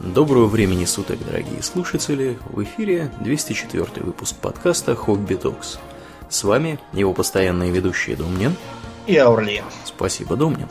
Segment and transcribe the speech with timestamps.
[0.00, 2.36] Доброго времени суток, дорогие слушатели!
[2.46, 5.78] В эфире 204 выпуск подкаста «Хобби Токс».
[6.28, 8.56] С вами его постоянные ведущие Домнин
[9.06, 9.62] и Аурли.
[9.84, 10.66] Спасибо, Домнин.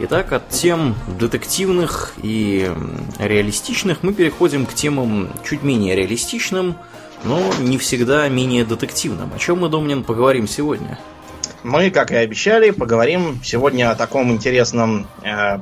[0.00, 2.70] Итак, от тем детективных и
[3.18, 6.76] реалистичных мы переходим к темам чуть менее реалистичным,
[7.24, 9.32] но не всегда менее детективным.
[9.34, 10.98] О чем мы, Домнин, поговорим сегодня?
[11.62, 15.60] Мы, как и обещали, поговорим сегодня о таком интересном э,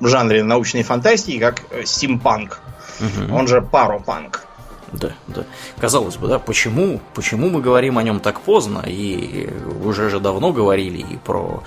[0.00, 2.60] жанре научной фантастики, как э, стимпанк.
[3.00, 3.34] Угу.
[3.34, 4.44] Он же паропанк.
[4.92, 5.44] Да, да.
[5.78, 9.48] Казалось бы, да, почему, почему мы говорим о нем так поздно, и
[9.84, 11.62] уже же давно говорили и про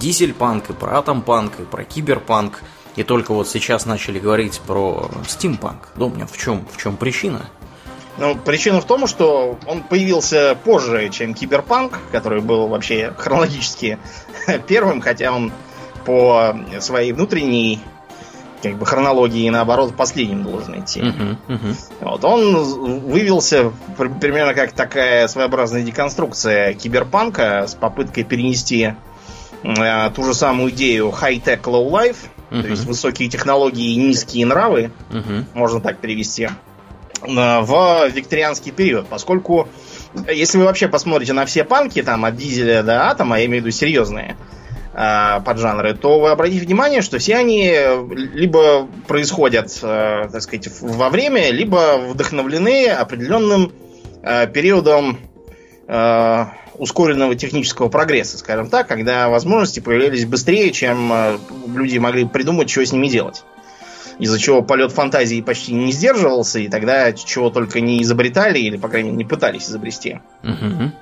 [0.00, 2.62] дизельпанк, и про атомпанк, и про киберпанк,
[2.96, 5.88] и только вот сейчас начали говорить про стимпанк.
[5.96, 7.42] Думаю, в чем, в чем причина?
[8.16, 13.98] Ну, причина в том, что он появился позже, чем киберпанк, который был вообще хронологически
[14.68, 15.52] первым, хотя он
[16.04, 17.80] по своей внутренней
[18.64, 21.00] как бы хронологии, наоборот, последним должен идти.
[21.00, 21.76] Uh-huh, uh-huh.
[22.00, 23.72] Вот, он вывелся
[24.20, 28.94] примерно как такая своеобразная деконструкция киберпанка с попыткой перенести
[29.62, 32.16] э, ту же самую идею high-tech, low-life,
[32.50, 32.62] uh-huh.
[32.62, 35.44] то есть высокие технологии и низкие нравы, uh-huh.
[35.52, 36.50] можно так перевести, э,
[37.26, 39.68] в викторианский период, поскольку
[40.32, 43.66] если вы вообще посмотрите на все панки, там, от дизеля до атома, я имею в
[43.66, 44.36] виду серьезные,
[44.94, 47.74] поджанры, то вы обратите внимание, что все они
[48.10, 53.72] либо происходят, э, так сказать, во время, либо вдохновлены определенным
[54.22, 55.18] э, периодом
[55.88, 56.44] э,
[56.78, 61.38] ускоренного технического прогресса, скажем так, когда возможности появлялись быстрее, чем э,
[61.74, 63.44] люди могли придумать, что с ними делать.
[64.18, 68.88] Из-за чего полет фантазии почти не сдерживался, и тогда чего только не изобретали, или, по
[68.88, 70.20] крайней мере, не пытались изобрести.
[70.42, 70.92] Uh-huh.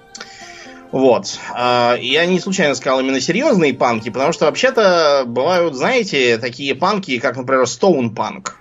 [0.93, 1.39] Вот.
[1.55, 7.19] А, я не случайно сказал именно серьезные панки, потому что вообще-то бывают, знаете, такие панки,
[7.19, 8.59] как, например, Стоун Панк.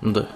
[0.00, 0.26] Да.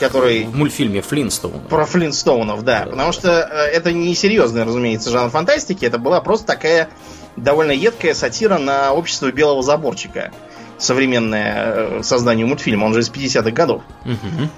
[0.00, 0.44] Который...
[0.44, 1.60] В мультфильме Флинстоун.
[1.68, 2.80] Про Флинстоунов, да.
[2.84, 2.90] да.
[2.90, 5.84] Потому что э, это не серьезный, разумеется, жанр фантастики.
[5.84, 6.88] Это была просто такая
[7.36, 10.32] довольно едкая сатира на общество белого заборчика.
[10.78, 12.86] Современное э, создание мультфильма.
[12.86, 13.82] Он же из 50-х годов.
[14.04, 14.48] Угу.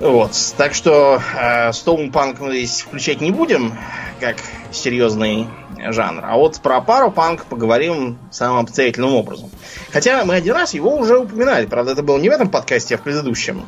[0.00, 0.32] Вот.
[0.56, 3.74] Так что э, Стоунпанк мы здесь включать не будем,
[4.18, 4.36] как
[4.72, 5.46] серьезный
[5.78, 6.24] жанр.
[6.24, 9.50] А вот про пару панк поговорим самым обстоятельным образом.
[9.92, 11.66] Хотя мы один раз его уже упоминали.
[11.66, 13.66] Правда, это было не в этом подкасте, а в предыдущем.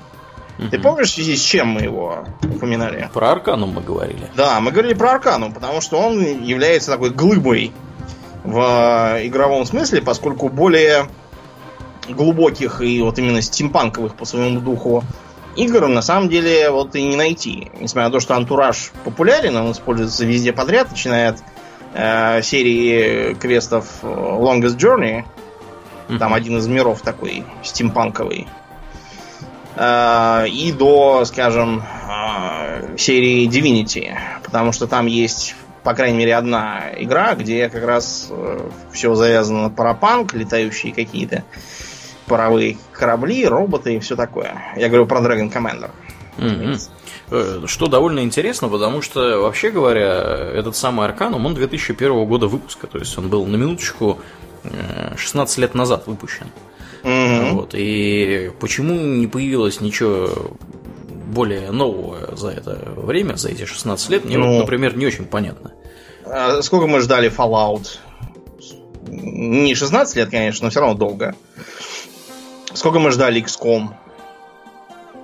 [0.58, 0.68] Угу.
[0.68, 3.10] Ты помнишь, в связи с чем мы его упоминали?
[3.12, 4.26] Про Арканум мы говорили.
[4.34, 7.72] Да, мы говорили про Арканум, потому что он является такой глыбой
[8.44, 11.08] в игровом смысле, поскольку более
[12.08, 15.04] глубоких и вот именно стимпанковых по своему духу
[15.56, 17.70] игр на самом деле вот и не найти.
[17.80, 21.42] Несмотря на то, что антураж популярен, он используется везде подряд, начиная от
[21.94, 25.24] э, серии квестов Longest Journey.
[26.18, 28.46] Там один из миров такой стимпанковый.
[29.76, 34.14] Э, и до, скажем, э, серии Divinity.
[34.42, 39.64] Потому что там есть, по крайней мере, одна игра, где как раз э, все завязано
[39.64, 41.44] на парапанк, летающие какие-то
[42.26, 44.74] паровые корабли, роботы и все такое.
[44.76, 45.90] Я говорю про Dragon Commander.
[46.38, 47.66] Mm-hmm.
[47.66, 52.98] Что довольно интересно, потому что, вообще говоря, этот самый Арканум, он 2001 года выпуска, то
[52.98, 54.18] есть он был на минуточку
[55.16, 56.46] 16 э, лет назад выпущен.
[57.02, 57.50] Mm-hmm.
[57.52, 60.54] Вот, и почему не появилось ничего
[61.32, 65.24] более нового за это время, за эти 16 лет, мне, ну, вот, например, не очень
[65.24, 65.72] понятно.
[66.24, 67.98] А сколько мы ждали Fallout?
[69.06, 71.34] Не 16 лет, конечно, но все равно долго.
[72.74, 73.94] Сколько мы ждали XCOM?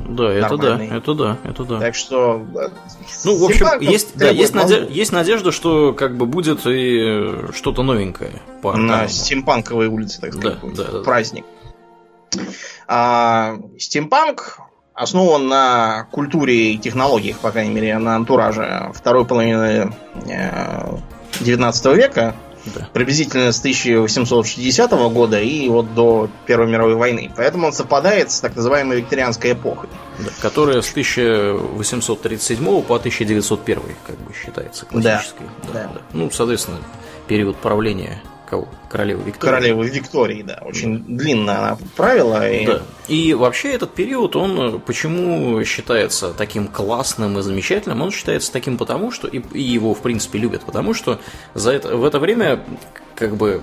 [0.09, 0.89] Да, это Нормальный.
[0.89, 1.81] да, это да, это да.
[1.81, 2.47] Так что.
[3.25, 7.83] Ну, в общем, есть, да, есть, надежда, есть надежда, что как бы будет и что-то
[7.83, 8.41] новенькое.
[8.63, 11.45] По На стимпанковой улице, так сказать, да, да, праздник.
[12.87, 14.61] А, стимпанк
[14.95, 19.93] основан на культуре и технологиях, по крайней мере, на антураже второй половины
[21.41, 22.35] 19 э, века
[22.75, 22.89] да.
[22.93, 27.31] приблизительно с 1860 года и вот до Первой мировой войны.
[27.37, 29.89] Поэтому он совпадает с так называемой викторианской эпохой.
[30.19, 35.47] Да, которая с 1837 по 1901 как бы считается классической.
[35.73, 36.01] Да, да, да.
[36.13, 36.79] Ну, соответственно,
[37.27, 38.69] период правления кого?
[38.89, 39.53] Королевы Виктории.
[39.53, 40.63] Королевы Виктории, да.
[40.65, 42.51] Очень длинно она правила.
[42.51, 42.67] И...
[42.67, 42.83] Да.
[43.09, 48.03] И вообще этот период, он э, почему считается таким классным и замечательным?
[48.03, 51.21] Он считается таким потому, что и, и его, в принципе, любят, потому что
[51.55, 52.65] за это, в это время
[53.19, 53.61] как бы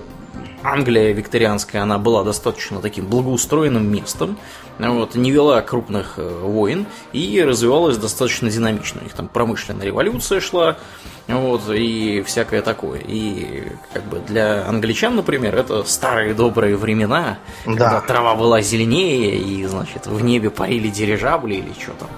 [0.62, 4.36] Англия викторианская, она была достаточно таким благоустроенным местом,
[4.78, 9.00] вот, не вела крупных э, войн и развивалась достаточно динамично.
[9.00, 10.76] У них там промышленная революция шла,
[11.28, 13.00] вот, и всякое такое.
[13.00, 17.72] И как бы для англичан, например, это старые добрые времена, да.
[17.72, 22.08] когда трава была зеленее, и, значит, в небе парили дирижабли или что там.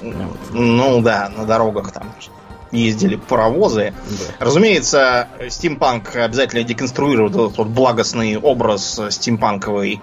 [0.00, 0.38] Вот.
[0.52, 2.14] Ну да, на дорогах там
[2.84, 3.92] ездили паровозы.
[4.08, 4.44] Да.
[4.44, 10.00] Разумеется, стимпанк обязательно деконструирует этот вот благостный образ стимпанковой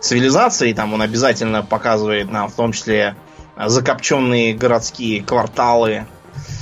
[0.00, 0.72] цивилизации.
[0.72, 3.16] Там он обязательно показывает нам в том числе
[3.56, 6.06] закопченные городские кварталы.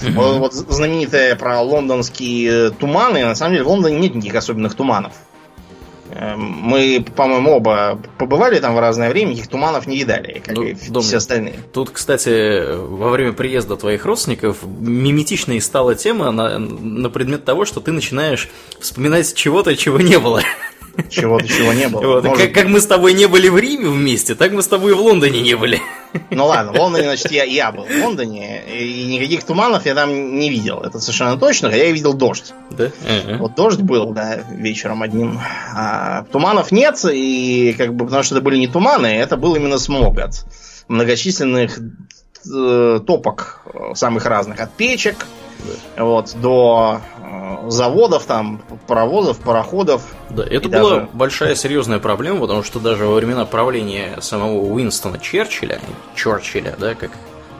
[0.02, 0.12] Mm-hmm.
[0.12, 3.24] Вот, вот знаменитая про лондонские туманы.
[3.24, 5.12] На самом деле в Лондоне нет никаких особенных туманов.
[6.20, 10.64] Эм, мы, по-моему, оба побывали там в разное время, никаких туманов не видали, как ну,
[10.64, 11.54] и Дом, все остальные.
[11.72, 17.80] Тут, кстати, во время приезда твоих родственников миметичной стала тема на, на предмет того, что
[17.80, 18.50] ты начинаешь
[18.80, 20.42] вспоминать чего-то, чего не было.
[21.08, 22.00] Чего-то, чего не было.
[22.00, 22.46] Вот, Может...
[22.46, 25.00] как, как мы с тобой не были в Риме вместе, так мы с тобой в
[25.00, 25.80] Лондоне не были.
[26.30, 30.38] Ну ладно, в Лондоне, значит, я, я был в Лондоне, и никаких туманов я там
[30.38, 30.80] не видел.
[30.80, 32.52] Это совершенно точно, хотя я видел дождь.
[32.70, 32.86] Да?
[32.86, 33.38] Uh-huh.
[33.38, 35.40] Вот дождь был, да, вечером одним.
[35.74, 39.78] А туманов нет, и как бы, потому что это были не туманы, это был именно
[39.78, 40.44] смог от
[40.88, 41.78] многочисленных
[42.52, 45.26] э, топок э, самых разных, от печек,
[45.96, 46.04] да.
[46.04, 47.00] вот, до
[47.68, 50.02] заводов, там, паровозов, пароходов.
[50.30, 51.08] Да, это была даже...
[51.12, 55.80] большая серьезная проблема, потому что даже во времена правления самого Уинстона Черчилля,
[56.14, 57.10] Черчилля, да, как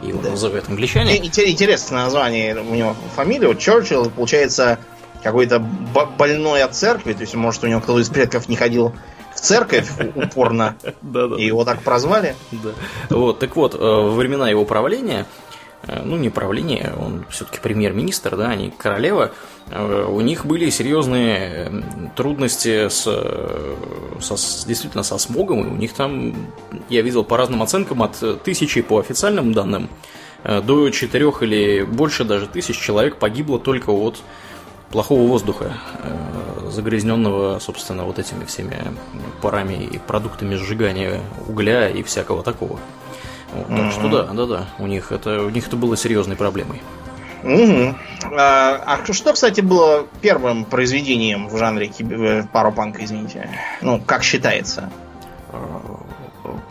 [0.01, 0.31] его да.
[0.31, 1.17] называют англичане.
[1.17, 3.47] Интересное название у него фамилия.
[3.47, 4.79] Вот Черчилл, получается,
[5.23, 8.93] какой-то больной от церкви, то есть, может, у него кто-то из предков не ходил
[9.35, 10.75] в церковь упорно,
[11.37, 12.35] и его так прозвали.
[13.09, 15.50] Вот, так вот, э, во времена его правления Э,
[16.03, 19.31] ну, не правление, он все-таки премьер-министр, да, они королева,
[19.69, 21.71] э, у них были серьезные
[22.15, 23.03] трудности с,
[24.19, 24.35] со,
[24.67, 26.33] действительно со смогом, и у них там,
[26.89, 29.89] я видел по разным оценкам, от тысячи по официальным данным
[30.43, 34.17] э, до четырех или больше даже тысяч человек погибло только от
[34.91, 35.73] плохого воздуха,
[36.69, 38.77] загрязненного, собственно, вот этими всеми
[39.41, 42.79] парами и продуктами сжигания угля и всякого такого.
[43.51, 43.91] Так mm-hmm.
[43.91, 46.81] что да, да, да, у них это у них это было серьезной проблемой.
[47.43, 47.95] Угу.
[48.37, 53.49] А, а что, кстати, было первым произведением в жанре э, паропанка, извините?
[53.81, 54.91] Ну, как считается?
[55.51, 55.81] А,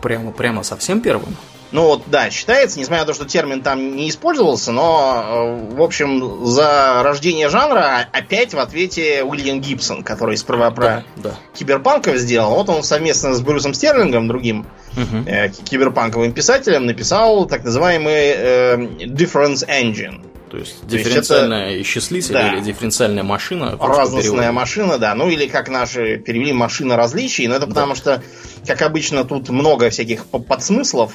[0.01, 1.35] прямо, прямо совсем первым?
[1.71, 5.23] Ну вот, да, считается, несмотря на то, что термин там не использовался, но,
[5.71, 11.03] э, в общем, за рождение жанра опять в ответе Уильям Гибсон, который сперва про да,
[11.15, 11.35] да.
[11.53, 12.55] киберпанков сделал.
[12.55, 14.65] Вот он совместно с Брюсом Стерлингом, другим
[14.95, 15.23] угу.
[15.25, 20.25] э, киберпанковым писателем, написал так называемый э, Difference Engine.
[20.51, 23.77] То есть дифференциальная это, исчислитель да, или дифференциальная машина.
[23.79, 25.15] Разностная машина, да.
[25.15, 27.47] Ну или как наши перевели машина различий.
[27.47, 27.73] Но это да.
[27.73, 28.21] потому что,
[28.67, 31.13] как обычно, тут много всяких подсмыслов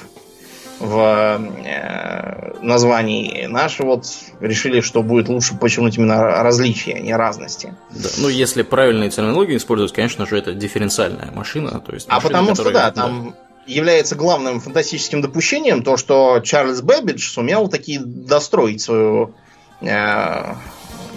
[0.79, 3.45] в э, названии.
[3.45, 4.05] Наши вот
[4.39, 7.75] решили, что будет лучше почерпнуть именно различия, а не разности.
[7.91, 8.09] Да.
[8.17, 11.79] Ну, если правильные терминологии использовать, конечно же, это дифференциальная машина.
[11.79, 13.35] То есть а машина, а потому которая, что да, там
[13.67, 19.33] является главным фантастическим допущением то, что Чарльз Бэббидж сумел таки достроить свою
[19.81, 20.53] э,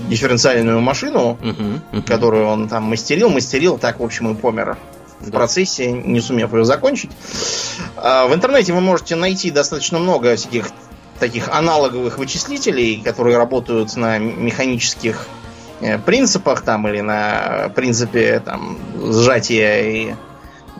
[0.09, 2.03] дифференциальную машину, uh-huh, uh-huh.
[2.03, 4.77] которую он там мастерил, мастерил, так, в общем, и помер
[5.21, 7.11] в процессе, не сумев ее закончить.
[7.97, 10.71] А, в интернете вы можете найти достаточно много всяких
[11.19, 15.27] таких аналоговых вычислителей, которые работают на механических
[15.81, 18.79] э, принципах там или на принципе там
[19.13, 20.15] сжатия и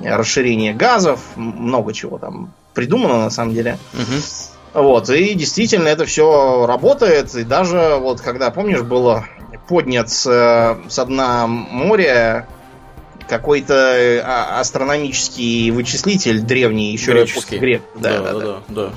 [0.05, 3.79] расширения газов, много чего там придумано на самом деле.
[3.95, 4.83] Угу.
[4.83, 7.35] Вот, и действительно это все работает.
[7.35, 9.27] И даже вот когда, помнишь, было
[9.69, 12.49] поднят с, с дна моря
[13.29, 17.59] какой-то э, а, астрономический вычислитель древний, еще Греческий.
[17.59, 17.83] грек.
[17.95, 18.61] Да, да, да, да.
[18.69, 18.91] да.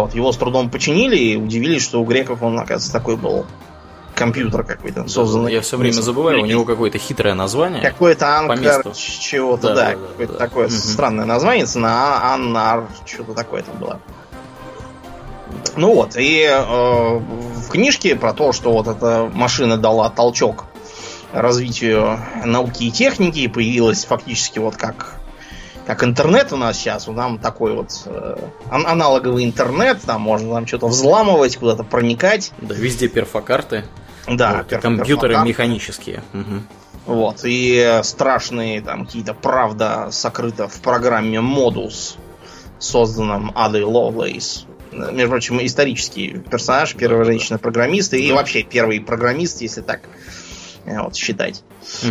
[0.00, 3.46] Вот, его с трудом починили и удивились, что у греков он, оказывается, такой был
[4.16, 5.52] компьютер какой-то созданный.
[5.52, 7.82] Я все время забываю, у него какое-то хитрое название.
[7.82, 10.38] Какой-то анкер чего-то, да, да, да, какое-то да.
[10.38, 10.72] такое угу.
[10.74, 14.00] странное название, на Аннар, что-то такое там было.
[15.76, 20.64] Ну вот, и э, в книжке про то, что вот эта машина дала толчок
[21.32, 25.16] развитию науки и техники, появилась фактически вот как
[25.86, 28.36] как интернет у нас сейчас, у нам такой вот э,
[28.68, 32.52] аналоговый интернет, там можно там что-то взламывать, куда-то проникать.
[32.58, 33.84] Да, везде перфокарты.
[34.28, 35.48] Да, вот, перф- компьютеры перфокарты.
[35.48, 36.22] механические.
[36.32, 37.14] Угу.
[37.14, 42.16] Вот, и страшные там какие-то правда сокрыто в программе Modus,
[42.78, 44.66] созданном Адой Ловлейс.
[44.92, 50.00] Между прочим, исторический персонаж, первая женщина-программист, и вообще первый программист, если так
[50.84, 51.62] э, вот, считать.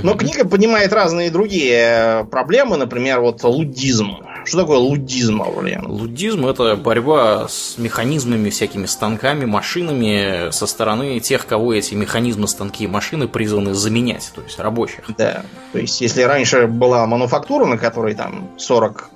[0.04, 4.18] Но книга поднимает разные другие проблемы, например, вот лудизм.
[4.46, 5.88] Что такое лудизм, Аурлиан?
[5.88, 12.84] Лудизм это борьба с механизмами, всякими станками, машинами со стороны тех, кого эти механизмы, станки
[12.84, 15.04] и машины призваны заменять, то есть рабочих.
[15.18, 19.10] Да, то есть если раньше была мануфактура, на которой там 40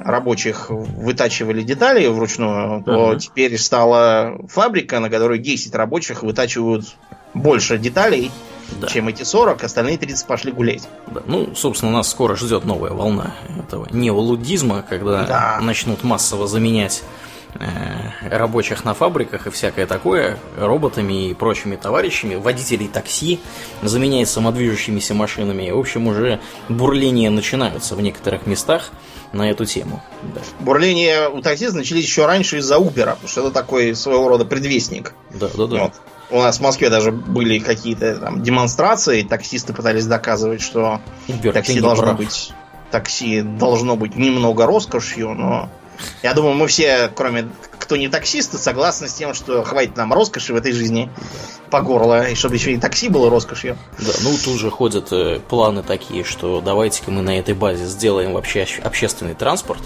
[0.00, 3.18] рабочих вытачивали детали вручную, то uh-huh.
[3.18, 6.86] теперь стала фабрика, на которой 10 рабочих вытачивают
[7.34, 8.30] больше деталей,
[8.80, 8.86] да.
[8.86, 10.88] чем эти 40, остальные 30 пошли гулять.
[11.06, 11.22] Да.
[11.26, 15.58] Ну, собственно, нас скоро ждет новая волна этого неолудизма, когда да.
[15.60, 17.02] начнут массово заменять
[17.54, 23.40] э, рабочих на фабриках и всякое такое роботами и прочими товарищами, водителей такси
[23.82, 25.70] заменять самодвижущимися машинами.
[25.70, 28.90] В общем, уже бурления начинаются в некоторых местах
[29.32, 30.02] на эту тему.
[30.34, 30.40] Да.
[30.60, 35.14] Бурления у таксистов начались еще раньше из-за Убера, потому что это такой своего рода предвестник.
[35.30, 35.82] Да, да, да.
[35.84, 35.92] Вот.
[36.30, 41.80] У нас в Москве даже были какие-то там демонстрации, таксисты пытались доказывать, что Uber, такси
[41.80, 42.18] должно прав.
[42.18, 42.52] быть
[42.90, 45.68] такси должно быть немного роскошью, но
[46.22, 50.52] я думаю, мы все, кроме кто не таксисты, согласны с тем, что хватит нам роскоши
[50.52, 51.10] в этой жизни
[51.70, 53.78] по горло, и чтобы еще и такси было роскошью.
[53.98, 58.34] Да, ну тут же ходят э, планы такие, что давайте-ка мы на этой базе сделаем
[58.34, 59.80] вообще общественный транспорт,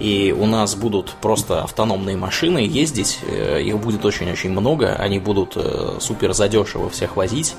[0.00, 5.52] и у нас будут просто автономные машины ездить, э, их будет очень-очень много, они будут
[5.56, 7.54] э, супер задешево всех возить,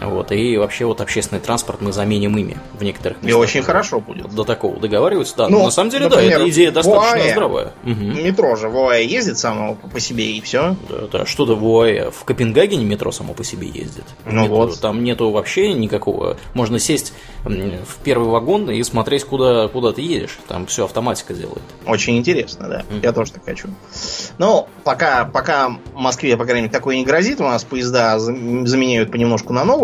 [0.00, 3.30] вот, и вообще вот общественный транспорт мы заменим ими в некоторых местах.
[3.30, 4.34] И очень хорошо будет.
[4.34, 5.48] До такого договариваются, да.
[5.48, 7.72] Ну, на самом деле, например, да, эта идея достаточно ВОАЭ, здравая.
[7.84, 7.92] Угу.
[7.92, 10.76] Метро же в ездит само по себе и все.
[10.88, 12.10] Да, да что-то в ОАЭ.
[12.10, 14.04] В Копенгагене метро само по себе ездит.
[14.26, 14.80] Ну метро, вот.
[14.80, 16.36] Там нету вообще никакого.
[16.54, 17.12] Можно сесть
[17.44, 20.38] в первый вагон и смотреть, куда, куда ты едешь.
[20.48, 21.62] Там все автоматика делает.
[21.86, 22.84] Очень интересно, да.
[22.88, 23.00] Mm.
[23.02, 23.68] Я тоже так хочу.
[24.38, 29.52] Но пока, пока Москве, по крайней мере, такое не грозит, у нас поезда заменяют понемножку
[29.52, 29.83] на новые,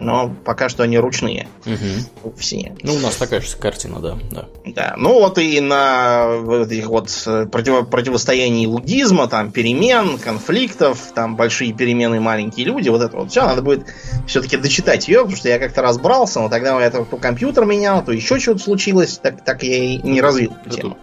[0.00, 1.48] но пока что они ручные.
[1.66, 2.32] Угу.
[2.36, 2.74] Все.
[2.82, 4.18] Ну, у нас такая же картина, да.
[4.30, 4.94] Да, да.
[4.96, 6.26] ну вот и на
[6.62, 13.02] этих вот э, против, противостоянии лудизма, там, перемен, конфликтов, там, большие перемены, маленькие люди, вот
[13.02, 13.86] это вот все, надо будет
[14.26, 18.12] все-таки дочитать ее, потому что я как-то разбрался, но тогда я то компьютер менял, то
[18.12, 20.98] еще что-то случилось, так, так я и не развил эту тему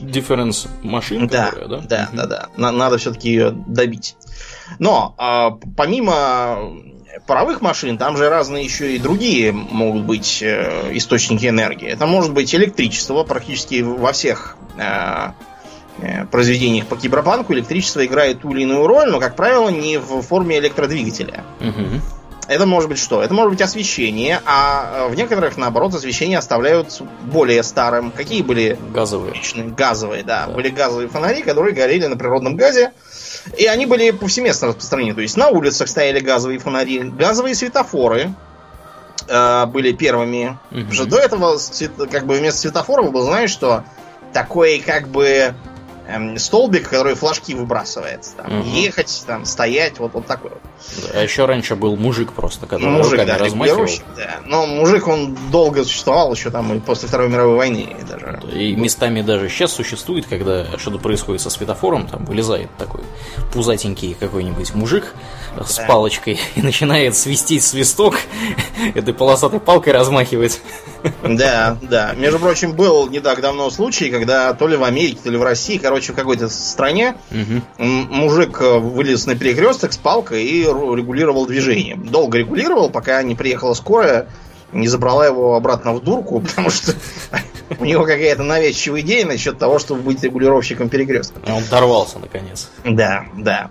[0.00, 1.86] дифференс машин, да, которая, да?
[1.86, 2.16] Да, угу.
[2.16, 2.72] да, да.
[2.72, 4.16] Надо все-таки ее добить.
[4.78, 6.72] Но а, помимо
[7.26, 11.88] паровых машин, там же разные еще и другие могут быть э, источники энергии.
[11.88, 15.32] Это может быть электричество практически во всех э,
[15.98, 20.22] э, произведениях по киберпанку электричество играет ту или иную роль, но, как правило, не в
[20.22, 21.44] форме электродвигателя.
[21.60, 22.00] Угу.
[22.46, 23.22] Это может быть что?
[23.22, 28.10] Это может быть освещение, а э, в некоторых, наоборот, освещение оставляют более старым.
[28.10, 28.78] Какие были?
[28.92, 29.34] Газовые.
[29.76, 30.46] Газовые, да.
[30.46, 30.52] да.
[30.52, 32.92] Были газовые фонари, которые горели на природном газе.
[33.56, 35.14] И они были повсеместно распространены.
[35.14, 38.32] То есть на улицах стояли газовые фонари, газовые светофоры
[39.28, 40.58] э, были первыми.
[40.70, 40.80] Угу.
[40.80, 41.58] Потому что до этого
[42.06, 43.84] как бы вместо светофоров был, знаешь, что
[44.32, 45.54] такой как бы
[46.08, 48.26] эм, столбик, который флажки выбрасывает.
[48.36, 48.68] Там, угу.
[48.68, 50.60] Ехать, там, стоять, вот, вот такой вот.
[51.14, 53.88] А еще раньше был мужик просто, который ну, мужик, да, размахивал.
[54.16, 54.40] Да.
[54.44, 58.40] Но мужик, он долго существовал еще там и после Второй мировой войны даже.
[58.52, 63.02] И местами даже сейчас существует, когда что-то происходит со светофором, там вылезает такой
[63.52, 65.14] пузатенький какой-нибудь мужик
[65.66, 65.86] с да.
[65.86, 68.16] палочкой и начинает свистеть свисток,
[68.94, 70.60] этой полосатой палкой размахивать.
[71.22, 72.14] Да, да.
[72.16, 75.42] Между прочим, был не так давно случай, когда то ли в Америке, то ли в
[75.42, 77.84] России, короче, в какой-то стране угу.
[77.84, 81.96] мужик э, вылез на перекресток с палкой и регулировал движение.
[81.96, 84.28] Долго регулировал, пока не приехала скорая,
[84.74, 86.92] не забрала его обратно в дурку, потому что
[87.78, 91.40] у него какая-то навязчивая идея насчет того, чтобы быть регулировщиком перекрестка.
[91.46, 92.68] Он дорвался, наконец.
[92.84, 93.70] Да, да.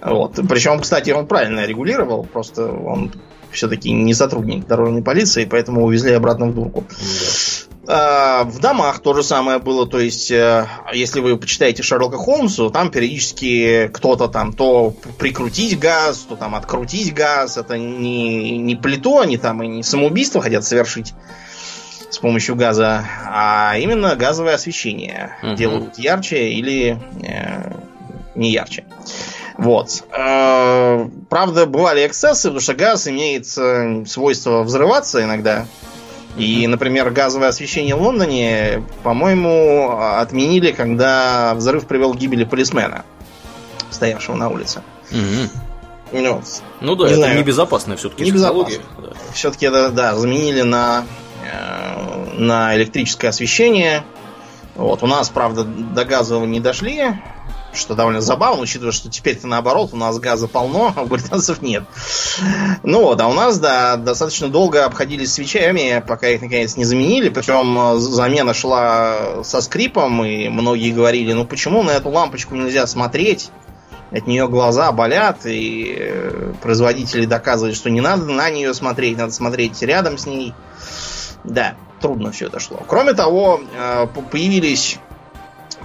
[0.00, 0.38] Вот.
[0.48, 3.12] Причем, кстати, он правильно регулировал, просто он
[3.50, 6.84] все-таки не сотрудник дорожной полиции, поэтому увезли обратно в дурку.
[6.88, 7.57] Да.
[7.88, 12.90] В домах то же самое было, то есть, э, если вы почитаете Шерлока Холмсу, там
[12.90, 19.38] периодически кто-то там то прикрутить газ, то там открутить газ, это не, не плито, они
[19.38, 21.14] там и не самоубийство хотят совершить
[22.10, 25.54] с помощью газа, а именно газовое освещение угу.
[25.54, 27.72] делают ярче или э,
[28.34, 28.84] не ярче.
[29.56, 30.04] Вот.
[30.16, 35.66] Э, правда, бывали эксцессы, потому что газ имеет э, свойство взрываться иногда.
[36.36, 43.04] И, например, газовое освещение в Лондоне, по-моему, отменили, когда взрыв привел к гибели полисмена,
[43.90, 44.82] стоявшего на улице.
[45.10, 45.50] Угу.
[46.12, 46.42] Ну,
[46.80, 47.38] ну да, не это знаю.
[47.38, 48.80] небезопасная все-таки технология.
[48.98, 49.10] Да.
[49.32, 51.04] Все-таки это, да, заменили на,
[51.44, 54.04] э, на электрическое освещение.
[54.74, 57.20] Вот, у нас, правда, до газового не дошли,
[57.78, 61.84] что довольно забавно, учитывая, что теперь-то наоборот, у нас газа полно, а у британцев нет.
[62.82, 67.28] Ну вот, а у нас, да, достаточно долго обходились свечами, пока их наконец не заменили,
[67.28, 72.86] причем э, замена шла со скрипом, и многие говорили, ну почему на эту лампочку нельзя
[72.86, 73.50] смотреть,
[74.10, 79.32] от нее глаза болят, и э, производители доказывают, что не надо на нее смотреть, надо
[79.32, 80.54] смотреть рядом с ней.
[81.44, 82.82] Да, трудно все это шло.
[82.86, 84.98] Кроме того, э, появились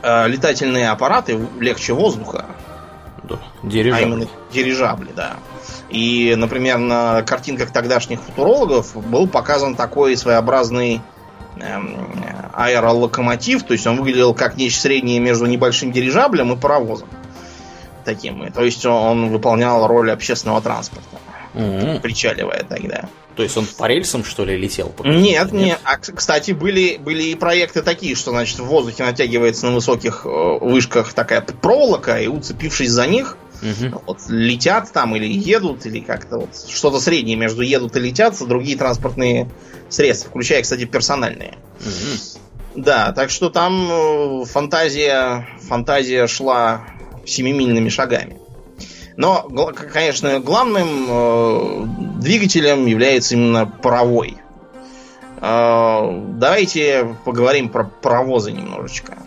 [0.04, 2.46] э, летательные аппараты легче воздуха.
[3.24, 4.04] Да, дирижабли.
[4.04, 5.38] А именно дирижабли, да.
[5.90, 11.02] И, например, на картинках тогдашних футурологов был показан такой своеобразный
[11.58, 17.10] эм, аэролокомотив, то есть он выглядел как нечто среднее между небольшим дирижаблем и паровозом.
[18.04, 18.52] Таким.
[18.52, 21.18] То есть он выполнял роль общественного транспорта,
[21.54, 22.02] mm-hmm.
[22.02, 23.06] причаливая тогда.
[23.36, 24.90] То есть он по рельсам, что ли, летел?
[24.90, 25.80] По нет, нет.
[25.84, 30.30] А, кстати, были, были и проекты такие, что, значит, в воздухе натягивается на высоких э,
[30.62, 34.02] вышках такая проволока, и уцепившись за них, угу.
[34.06, 38.78] вот, летят там или едут, или как-то вот что-то среднее между едут и летят, другие
[38.78, 39.50] транспортные
[39.90, 41.58] средства, включая, кстати, персональные.
[41.80, 42.42] Угу.
[42.76, 46.86] Да, так что там э, фантазия, фантазия шла
[47.26, 48.43] семимильными шагами.
[49.16, 49.48] Но,
[49.92, 51.86] конечно, главным э,
[52.20, 54.38] двигателем является именно паровой.
[55.40, 59.18] Э, давайте поговорим про паровозы немножечко.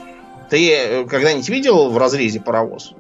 [0.50, 2.94] Ты э, когда-нибудь видел в разрезе паровоз?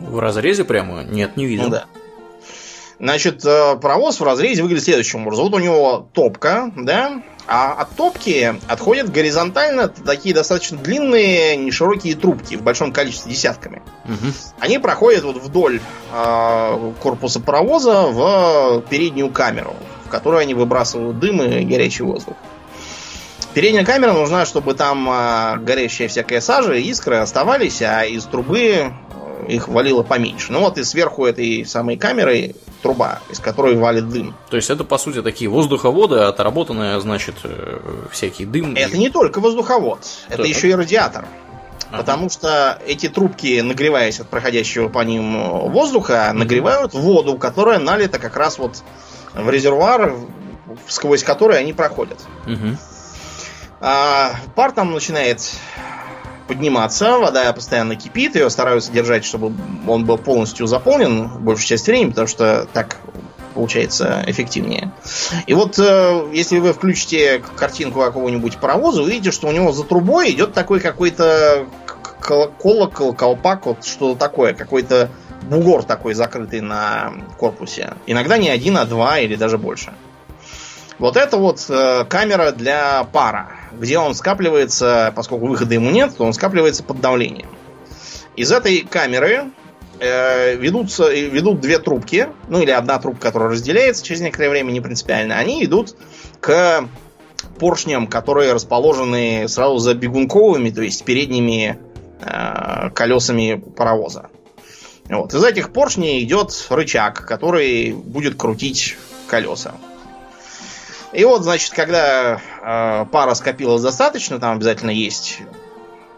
[0.00, 1.04] В разрезе прямо?
[1.04, 1.64] Нет, не видел.
[1.64, 1.84] Ну, да.
[2.98, 5.44] Значит, паровоз в разрезе выглядит следующим образом.
[5.44, 12.56] Вот у него топка, да, а от топки отходят горизонтально такие достаточно длинные, неширокие трубки
[12.56, 13.82] в большом количестве десятками.
[14.04, 14.32] Угу.
[14.60, 15.80] Они проходят вот вдоль
[16.12, 22.36] э, корпуса паровоза в переднюю камеру, в которую они выбрасывают дым и горячий воздух.
[23.52, 28.92] Передняя камера нужна, чтобы там э, горящая всякая сажа и искры оставались, а из трубы
[29.48, 30.52] их валило поменьше.
[30.52, 34.34] Ну вот и сверху этой самой камеры труба, из которой валит дым.
[34.48, 37.78] То есть это, по сути, такие воздуховоды, отработанные, значит, э,
[38.10, 38.74] всякий дым.
[38.74, 38.98] Это и...
[38.98, 40.46] не только воздуховод, это так.
[40.46, 41.26] еще и радиатор.
[41.88, 41.98] Ага.
[41.98, 48.36] Потому что эти трубки, нагреваясь от проходящего по ним воздуха, нагревают воду, которая налита как
[48.36, 48.82] раз вот
[49.34, 50.14] в резервуар,
[50.86, 52.18] сквозь который они проходят.
[52.46, 52.76] Угу.
[53.80, 55.40] А, пар там начинает
[56.50, 59.52] подниматься, вода постоянно кипит, ее стараются держать, чтобы
[59.86, 62.96] он был полностью заполнен большую часть времени, потому что так
[63.54, 64.90] получается эффективнее.
[65.46, 70.32] И вот э, если вы включите картинку какого-нибудь паровоза, увидите, что у него за трубой
[70.32, 71.66] идет такой какой-то
[72.20, 75.08] колокол, колпак, вот что-то такое, какой-то
[75.42, 77.94] бугор такой закрытый на корпусе.
[78.06, 79.92] Иногда не один, а два или даже больше.
[80.98, 86.24] Вот это вот э, камера для пара где он скапливается, поскольку выхода ему нет, то
[86.24, 87.48] он скапливается под давлением.
[88.36, 89.50] Из этой камеры
[89.98, 94.80] э, ведутся, ведут две трубки, ну или одна трубка, которая разделяется через некоторое время, не
[94.80, 95.36] принципиально.
[95.36, 95.96] Они идут
[96.40, 96.84] к
[97.58, 101.78] поршням, которые расположены сразу за бегунковыми, то есть передними
[102.20, 104.30] э, колесами паровоза.
[105.08, 105.34] Вот.
[105.34, 109.74] Из этих поршней идет рычаг, который будет крутить колеса.
[111.12, 115.40] И вот, значит, когда э, пара скопилась достаточно, там обязательно есть,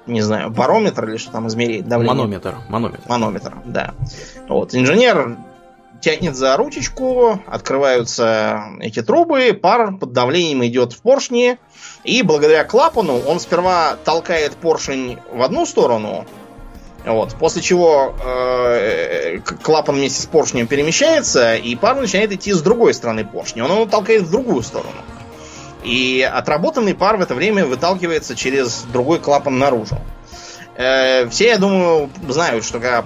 [0.06, 2.14] не знаю, барометр или что там измеряет давление.
[2.14, 2.56] Манометр.
[2.68, 3.08] Манометр.
[3.08, 3.94] Манометр, да.
[4.48, 5.38] Вот, инженер
[6.02, 11.58] тянет за ручечку, открываются эти трубы, пар под давлением идет в поршни,
[12.04, 16.26] и благодаря клапану он сперва толкает поршень в одну сторону,
[17.04, 17.34] вот.
[17.34, 23.24] После чего э, клапан вместе с поршнем перемещается, и пар начинает идти с другой стороны
[23.24, 23.64] поршня.
[23.64, 24.92] Он его толкает в другую сторону.
[25.82, 29.98] И отработанный пар в это время выталкивается через другой клапан наружу.
[30.76, 33.04] Э, все, я думаю, знают, что когда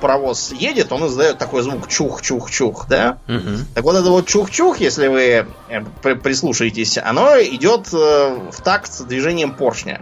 [0.00, 3.18] паровоз едет, он издает такой звук чух-чух-чух, да?
[3.28, 3.74] Угу.
[3.74, 9.00] Так вот это вот чух-чух, если вы э, прислушаетесь, оно идет э, в такт с
[9.00, 10.00] движением поршня.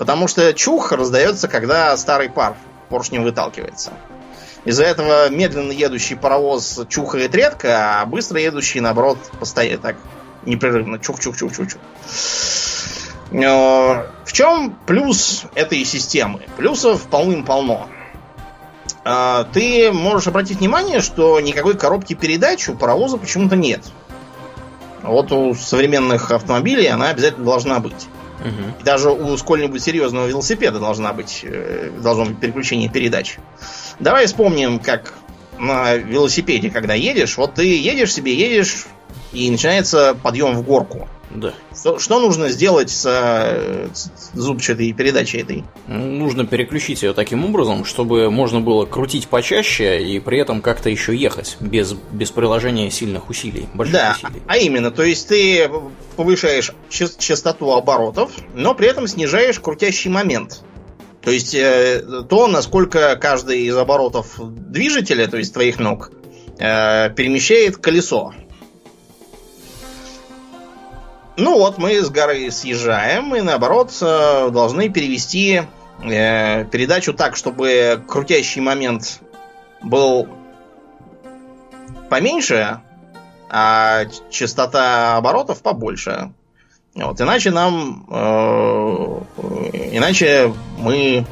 [0.00, 2.56] Потому что чух раздается, когда старый пар
[2.88, 3.92] поршнем выталкивается.
[4.64, 9.96] Из-за этого медленно едущий паровоз чухает редко, а быстро едущий, наоборот, постоянно так
[10.46, 11.82] непрерывно чух-чух-чух-чух-чух.
[13.30, 16.46] В чем плюс этой системы?
[16.56, 17.86] Плюсов полным-полно.
[19.04, 23.82] Э, ты можешь обратить внимание, что никакой коробки передач у паровоза почему-то нет.
[25.02, 28.08] Вот у современных автомобилей она обязательно должна быть.
[28.40, 28.84] Угу.
[28.84, 33.38] Даже у сколь-нибудь серьезного велосипеда должна быть, э, должно быть переключение передач.
[33.98, 35.14] Давай вспомним, как
[35.58, 38.86] на велосипеде, когда едешь, вот ты едешь себе, едешь
[39.32, 41.08] и начинается подъем в горку.
[41.32, 41.54] Да.
[41.72, 45.64] Что, что нужно сделать с, с зубчатой передачей этой?
[45.86, 51.14] Нужно переключить ее таким образом, чтобы можно было крутить почаще и при этом как-то еще
[51.14, 54.42] ехать без, без приложения сильных усилий, больших Да, усилий.
[54.48, 55.70] а именно, то есть ты
[56.16, 60.62] повышаешь ча- частоту оборотов, но при этом снижаешь крутящий момент.
[61.22, 66.10] То есть э, то, насколько каждый из оборотов движителя, то есть твоих ног,
[66.58, 68.34] э, перемещает колесо.
[71.40, 75.62] Ну вот, мы с горы съезжаем и наоборот э, должны перевести
[76.02, 79.20] э, передачу так, чтобы крутящий момент
[79.82, 80.28] был
[82.10, 82.80] поменьше,
[83.48, 86.30] а частота оборотов побольше.
[86.94, 88.04] Вот, иначе нам...
[88.10, 89.20] э,
[89.92, 91.24] иначе мы...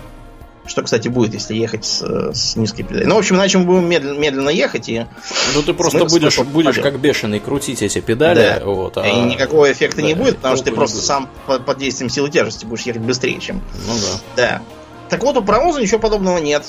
[0.68, 2.02] Что, кстати, будет, если ехать с,
[2.32, 3.08] с низкой передачей?
[3.08, 5.06] Ну, в общем, иначе мы будем медленно, медленно ехать, и,
[5.54, 8.66] Ну ты просто Смысл будешь, будешь как бешеный крутить эти педали, Да.
[8.66, 11.06] вот, а- и никакого эффекта не да, будет, потому что ты не просто будет.
[11.06, 13.62] сам под, под действием силы тяжести будешь ехать быстрее, чем...
[13.86, 14.20] Ну да.
[14.36, 14.62] Да.
[15.08, 16.64] Так вот, у паровоза ничего подобного нет.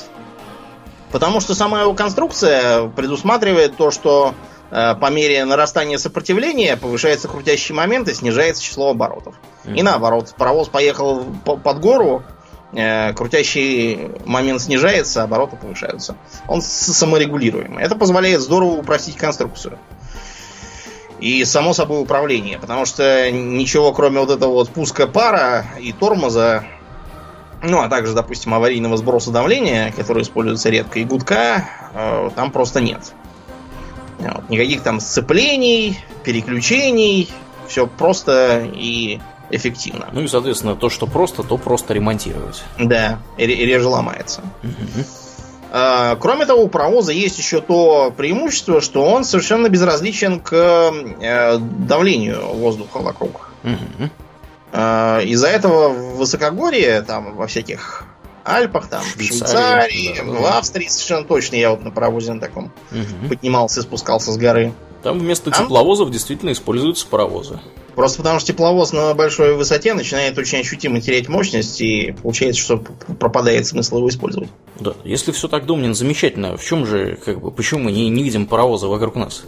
[1.12, 4.36] Потому что сама его конструкция предусматривает то, что
[4.72, 9.36] э, по мере нарастания сопротивления повышается крутящий момент и снижается число оборотов.
[9.66, 9.84] И Мгм.
[9.86, 12.24] наоборот, паровоз поехал по- под гору,
[12.72, 16.16] крутящий момент снижается, обороты повышаются.
[16.48, 17.84] Он саморегулируемый.
[17.84, 19.80] Это позволяет здорово упростить конструкцию.
[21.20, 26.64] И само собой управление, потому что ничего кроме вот этого вот пуска пара и тормоза,
[27.62, 32.80] ну а также, допустим, аварийного сброса давления, который используется редко, и гудка, э, там просто
[32.80, 33.12] нет.
[34.20, 34.50] Вот.
[34.50, 37.30] Никаких там сцеплений, переключений,
[37.68, 39.20] все просто и
[39.52, 40.10] эффективно.
[40.12, 42.64] Ну и, соответственно, то, что просто, то просто ремонтировать.
[42.78, 44.42] Да, и, ре- и реже ломается.
[45.72, 51.58] А, Кроме того, у паровоза есть еще то преимущество, что он совершенно безразличен к э,
[51.60, 53.50] давлению воздуха вокруг.
[54.72, 58.04] А, Из-за этого в высокогорье, там, во всяких
[58.46, 60.46] Альпах, там, в Швейцарии, да, в.
[60.58, 62.72] Австрии совершенно точно я вот на паровозе на таком
[63.28, 64.74] поднимался и спускался с горы.
[65.04, 65.66] Там вместо Там?
[65.66, 67.60] тепловозов действительно используются паровозы.
[67.96, 72.78] Просто потому что тепловоз на большой высоте начинает очень ощутимо терять мощность, и получается, что
[72.78, 74.50] пропадает смысл его использовать.
[74.80, 78.24] Да, если все так, Домнин, замечательно, в чем же, как бы, почему мы не, не
[78.24, 79.44] видим паровоза вокруг нас?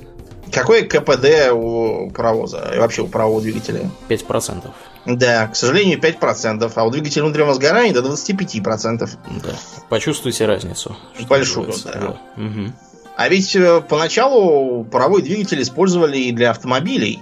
[0.51, 3.89] Какой КПД у паровоза и вообще у парового двигателя?
[4.09, 4.69] 5%.
[5.05, 9.09] Да, к сожалению, 5%, а у двигателя внутреннего сгорания до 25%.
[9.43, 9.49] Да.
[9.87, 10.95] Почувствуйте разницу.
[11.29, 12.19] Большую, называется.
[12.35, 12.41] да.
[12.41, 12.73] Мгм.
[13.17, 17.19] А ведь э, поначалу паровой двигатель использовали и для автомобилей.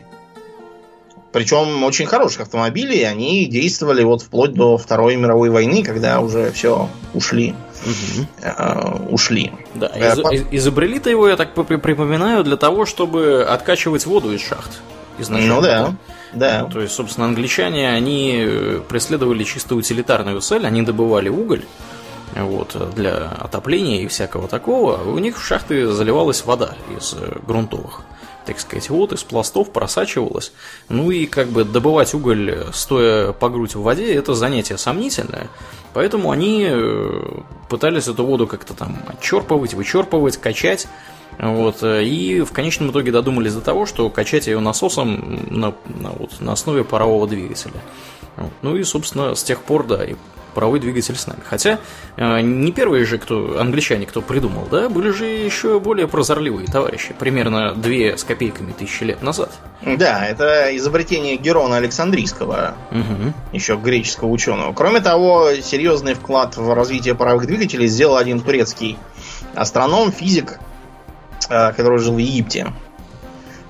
[1.32, 6.90] Причем очень хороших автомобилей, они действовали вот вплоть до Второй мировой войны, когда уже все
[7.14, 7.54] ушли.
[7.86, 8.28] Мгм.
[8.42, 9.54] э, ушли.
[9.74, 14.06] Да, Э, из- по- из- изобрели-то его, я так при- припоминаю, для того, чтобы откачивать
[14.06, 14.82] воду из шахт.
[15.18, 15.56] изначально.
[15.56, 15.96] Ну да,
[16.34, 16.64] да.
[16.66, 21.64] То есть, собственно, англичане, они э, преследовали чисто утилитарную цель, они добывали уголь
[22.36, 24.98] вот, для отопления и всякого такого.
[25.04, 28.02] У них в шахты заливалась вода из э, грунтовых
[28.50, 30.52] так сказать, вот из пластов просачивалась.
[30.90, 35.50] Ну и как бы добывать уголь, э, стоя по грудь в воде, это занятие сомнительное.
[35.94, 40.88] Поэтому они э, пытались эту воду как-то там отчерпывать, вычерпывать, качать.
[41.38, 46.10] Вот, э, и в конечном итоге додумались до того, что качать ее насосом на, на,
[46.10, 47.80] вот, на основе парового двигателя.
[48.64, 50.16] Ну и, собственно, с тех пор, да, и
[50.54, 51.40] паровой двигатель с нами.
[51.46, 51.80] Хотя
[52.18, 57.14] э, не первые же, кто англичане, кто придумал, да, были же еще более прозорливые товарищи,
[57.18, 59.52] примерно две с копейками тысячи лет назад.
[59.86, 63.34] Да, это изобретение Герона Александрийского, Угу.
[63.54, 64.74] еще греческого ученого.
[64.74, 68.98] Кроме того, серьезный вклад в развитие паровых двигателей сделал один турецкий
[69.56, 70.60] астроном, физик,
[71.50, 72.74] э, который жил в Египте.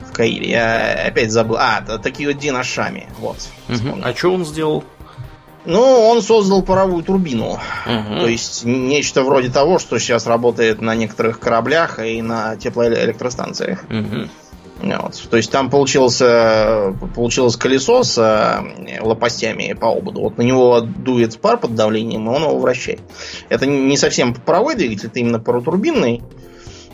[0.09, 0.49] В Каире.
[0.49, 1.57] Я опять забыл.
[1.59, 3.07] А, Такиоддин Ашами.
[3.19, 3.37] Вот.
[3.69, 4.01] вспомнил.
[4.03, 4.83] А что он сделал?
[5.65, 7.59] Ну, он создал паровую турбину.
[7.85, 8.19] Мгм.
[8.19, 13.83] То есть нечто вроде того, что сейчас работает на некоторых кораблях и на теплоэлектростанциях.
[13.89, 14.29] Мгм.
[14.81, 15.27] Вот.
[15.29, 20.21] То есть там получился, получилось колесо с э, лопастями по ободу.
[20.21, 23.01] Вот на него дует пар под давлением, и он его вращает.
[23.49, 26.23] Это не совсем паровой двигатель, это именно паротурбинный.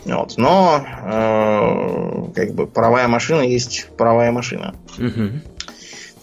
[0.04, 0.34] Вот.
[0.36, 4.74] Но э, как бы паровая машина есть паровая машина.
[4.98, 5.42] Мгм.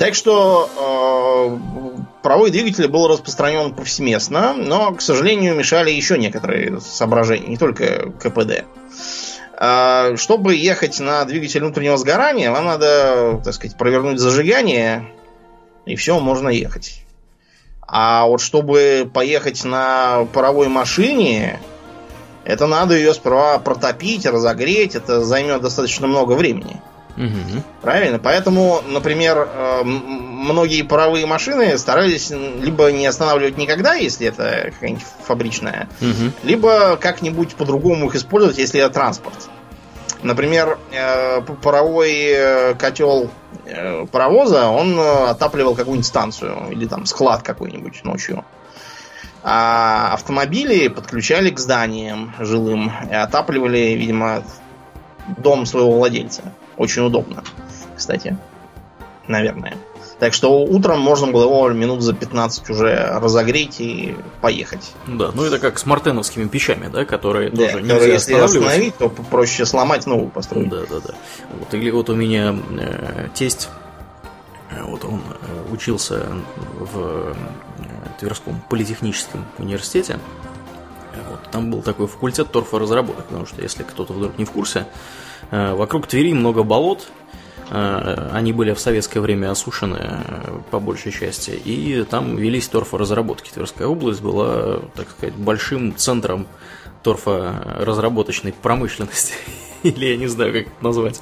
[0.03, 7.47] Так что э, паровой двигатель был распространен повсеместно, но, к сожалению, мешали еще некоторые соображения,
[7.47, 8.65] не только КПД.
[9.55, 15.07] А, Чтобы ехать на двигатель внутреннего сгорания, вам надо, так сказать, провернуть зажигание,
[15.85, 17.01] и все, можно ехать.
[17.87, 21.61] А вот чтобы поехать на паровой машине,
[22.43, 26.81] это надо ее сперва протопить, разогреть, это займет достаточно много времени.
[27.15, 27.63] Угу.
[27.81, 28.19] Правильно?
[28.19, 35.87] Поэтому, например, э, многие паровые машины старались либо не останавливать никогда, если это какая-нибудь фабричная,
[36.01, 36.31] Угу.
[36.43, 39.49] либо как-нибудь по-другому их использовать, если это транспорт.
[40.23, 43.29] Например, э, паровой э, котел
[44.11, 48.43] паровоза, он отапливал какую-нибудь станцию или там склад какой-нибудь ночью.
[49.43, 54.43] А автомобили подключали к зданиям жилым и отапливали, видимо,
[55.37, 56.53] дом своего владельца.
[56.77, 57.43] Очень удобно,
[57.95, 58.37] кстати.
[59.27, 59.75] Наверное.
[60.19, 64.93] Так что утром можно было его минут за 15 уже разогреть и поехать.
[65.07, 68.97] Да, ну это как с мартеновскими печами, да, которые Да, тоже которые, нельзя если остановить,
[68.97, 70.69] то проще сломать, новую построить.
[70.69, 71.13] Да, да, да.
[71.57, 73.69] Вот, или вот у меня э, тесть,
[74.69, 76.25] э, вот он э, учился
[76.79, 77.33] в э,
[78.19, 80.19] Тверском политехническом университете.
[81.29, 84.85] Вот, там был такой факультет торфоразработок, потому что, если кто-то вдруг не в курсе, э,
[85.53, 87.07] вокруг Твери много болот,
[87.69, 93.51] э, они были в советское время осушены э, по большей части, и там велись торфоразработки.
[93.51, 96.47] Тверская область была, так сказать, большим центром
[97.03, 99.33] торфоразработочной промышленности.
[99.83, 101.21] Или я не знаю, как это назвать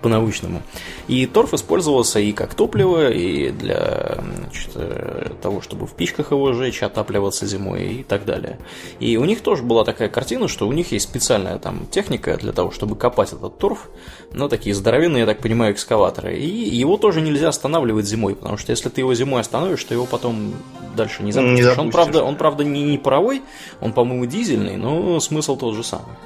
[0.00, 0.62] по-научному.
[1.08, 6.52] И торф использовался и как топливо, и для значит, э, того, чтобы в печках его
[6.52, 8.58] жечь, отапливаться зимой и так далее.
[8.98, 12.52] И у них тоже была такая картина, что у них есть специальная там техника для
[12.52, 13.88] того, чтобы копать этот торф,
[14.32, 16.36] ну, такие здоровенные, я так понимаю, экскаваторы.
[16.36, 20.06] И его тоже нельзя останавливать зимой, потому что если ты его зимой остановишь, то его
[20.06, 20.54] потом
[20.96, 21.56] дальше не запустишь.
[21.56, 22.24] Не запустишь, он, правда, да.
[22.24, 23.42] он, правда, не, не паровой,
[23.80, 26.16] он, по-моему, дизельный, но смысл тот же самый.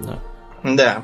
[0.00, 0.18] Да.
[0.62, 1.02] Да.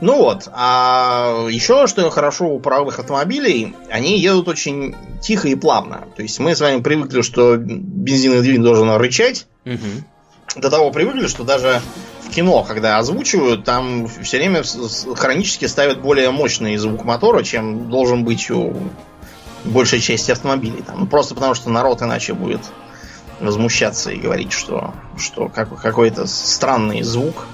[0.00, 6.04] Ну вот, а еще что хорошо у паровых автомобилей, они едут очень тихо и плавно.
[6.16, 9.46] То есть мы с вами привыкли, что бензиновый двигатель должен рычать.
[9.64, 10.04] Мгм.
[10.56, 11.80] До того привыкли, что даже
[12.22, 14.62] в кино, когда озвучивают, там все время
[15.14, 18.74] хронически ставят более мощный звук мотора, чем должен быть у
[19.64, 20.82] большей части автомобилей.
[20.86, 21.00] Там.
[21.00, 22.60] Ну, просто потому, что народ иначе будет
[23.40, 27.46] возмущаться и говорить, что, что как- какой-то странный звук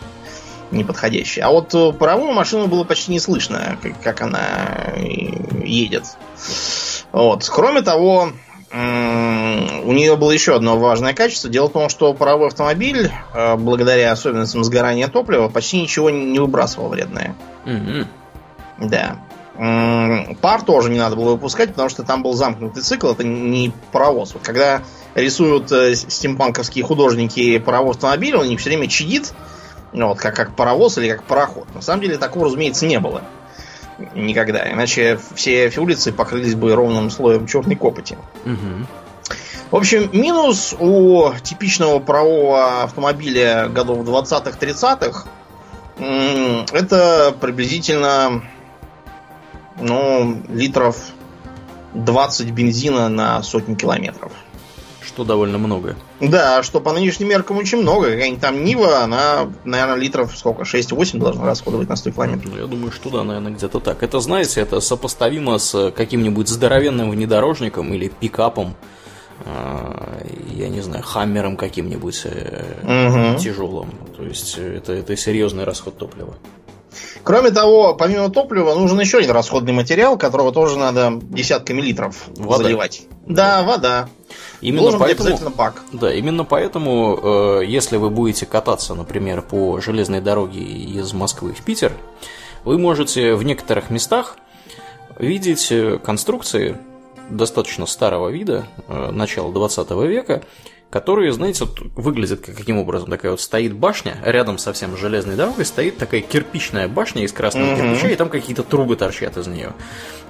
[0.72, 1.40] неподходящий.
[1.40, 6.04] А вот э, паровую машину было почти не слышно, как, как она э, едет.
[7.12, 7.48] Вот.
[7.48, 8.32] Кроме того,
[8.74, 11.50] у нее было еще одно важное качество.
[11.50, 16.88] Дело в том, что паровой автомобиль, э, благодаря особенностям сгорания топлива, почти ничего не выбрасывал
[16.88, 17.36] вредное.
[17.66, 18.08] Мгм.
[18.78, 19.18] Да.
[19.54, 24.32] Пар тоже не надо было выпускать, потому что там был замкнутый цикл, это не паровоз.
[24.32, 24.82] Вот когда
[25.14, 29.34] рисуют стимпанковские художники паровой автомобиль, он не все время чадит,
[29.92, 31.72] вот, как, как паровоз или как пароход.
[31.74, 33.22] На самом деле такого, разумеется, не было.
[34.14, 34.70] Никогда.
[34.70, 38.16] Иначе все улицы покрылись бы ровным слоем черной копоти.
[38.44, 38.86] Мгм.
[39.70, 45.26] В общем, минус у типичного парового автомобиля годов 20-30-х
[45.98, 48.42] м, это приблизительно
[49.80, 50.96] ну, литров
[51.94, 54.32] 20 бензина на сотню километров.
[55.06, 55.96] Что довольно много.
[56.20, 58.10] Да, что по нынешним меркам очень много.
[58.10, 60.62] Какая-нибудь там Нива, она, наверное, литров сколько?
[60.62, 62.52] 6-8 должна расходовать на 100 километров.
[62.54, 64.02] Ну, я думаю, что да, наверное, где-то так.
[64.02, 68.74] Это, знаете, это сопоставимо с каким-нибудь здоровенным внедорожником или пикапом,
[69.44, 73.38] э, я не знаю, хаммером каким-нибудь э, Мгм.
[73.38, 73.90] тяжелым.
[74.16, 76.34] То есть э, это, это серьезный расход топлива.
[77.24, 82.64] Кроме того, помимо топлива, нужен еще один расходный материал, которого тоже надо десятками литров Вода.
[82.64, 83.02] заливать.
[83.26, 84.08] Да, вода.
[84.62, 85.82] Именно Должен быть поэтому, обязательно бак.
[85.92, 87.18] да, именно поэтому,
[87.60, 91.92] э, если вы будете кататься, например, по железной дороге из Москвы в Питер,
[92.64, 94.36] вы можете в некоторых местах
[95.18, 96.78] видеть э, конструкции
[97.28, 100.42] достаточно старого вида, э, начала 20 века,
[100.92, 103.08] которые, знаете, вот выглядят как, каким образом.
[103.08, 107.76] Такая вот стоит башня, рядом совсем железной дорогой стоит такая кирпичная башня из красного Мгм.
[107.76, 109.72] кирпича, и там какие-то трубы торчат из нее.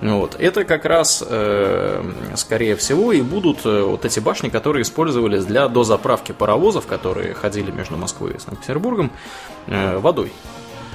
[0.01, 0.37] Вот.
[0.39, 2.05] Это как раз, э,
[2.37, 7.73] скорее всего, и будут э, вот эти башни, которые использовались для дозаправки паровозов, которые ходили
[7.73, 9.11] между Москвой и Санкт-Петербургом,
[9.67, 10.33] э, водой.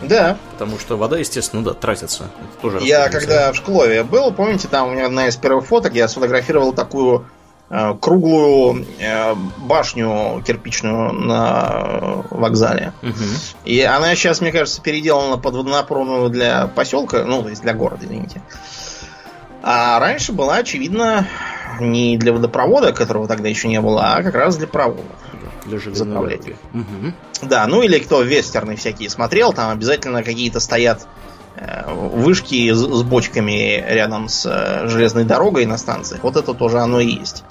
[0.01, 0.38] Да.
[0.53, 2.25] Потому что вода, естественно, да, тратится.
[2.39, 5.93] Это тоже Я когда в Шклове был, помните, там у меня одна из первых фоток,
[5.93, 7.25] я сфотографировал такую
[7.69, 12.93] круглую э, башню кирпичную на э, вокзале.
[13.01, 13.25] Мгм.
[13.65, 18.06] И она сейчас, мне кажется, переделана под водонапорную для поселка, ну, то есть для города,
[18.06, 18.41] извините.
[19.63, 21.27] А раньше была, очевидно,
[21.82, 25.03] не для водопровода, которого тогда еще не было, а как раз для проводов.
[25.65, 26.41] Да, для Заправлять.
[26.71, 27.13] Мгм.
[27.41, 31.27] Да, ну или кто вестерны всякие смотрел, там обязательно какие-то стоят э,
[31.88, 36.24] вышки с, бочками рядом с э, железной дорогой на станциях.
[36.24, 37.43] Вот это тоже оно и есть.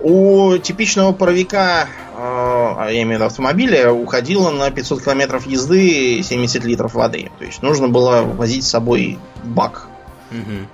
[0.00, 6.22] У типичного паровика э, а я имею в виду автомобиля, уходило на 500 километров езды
[6.22, 7.30] 70 литров воды.
[7.38, 9.88] То есть нужно было возить с собой бак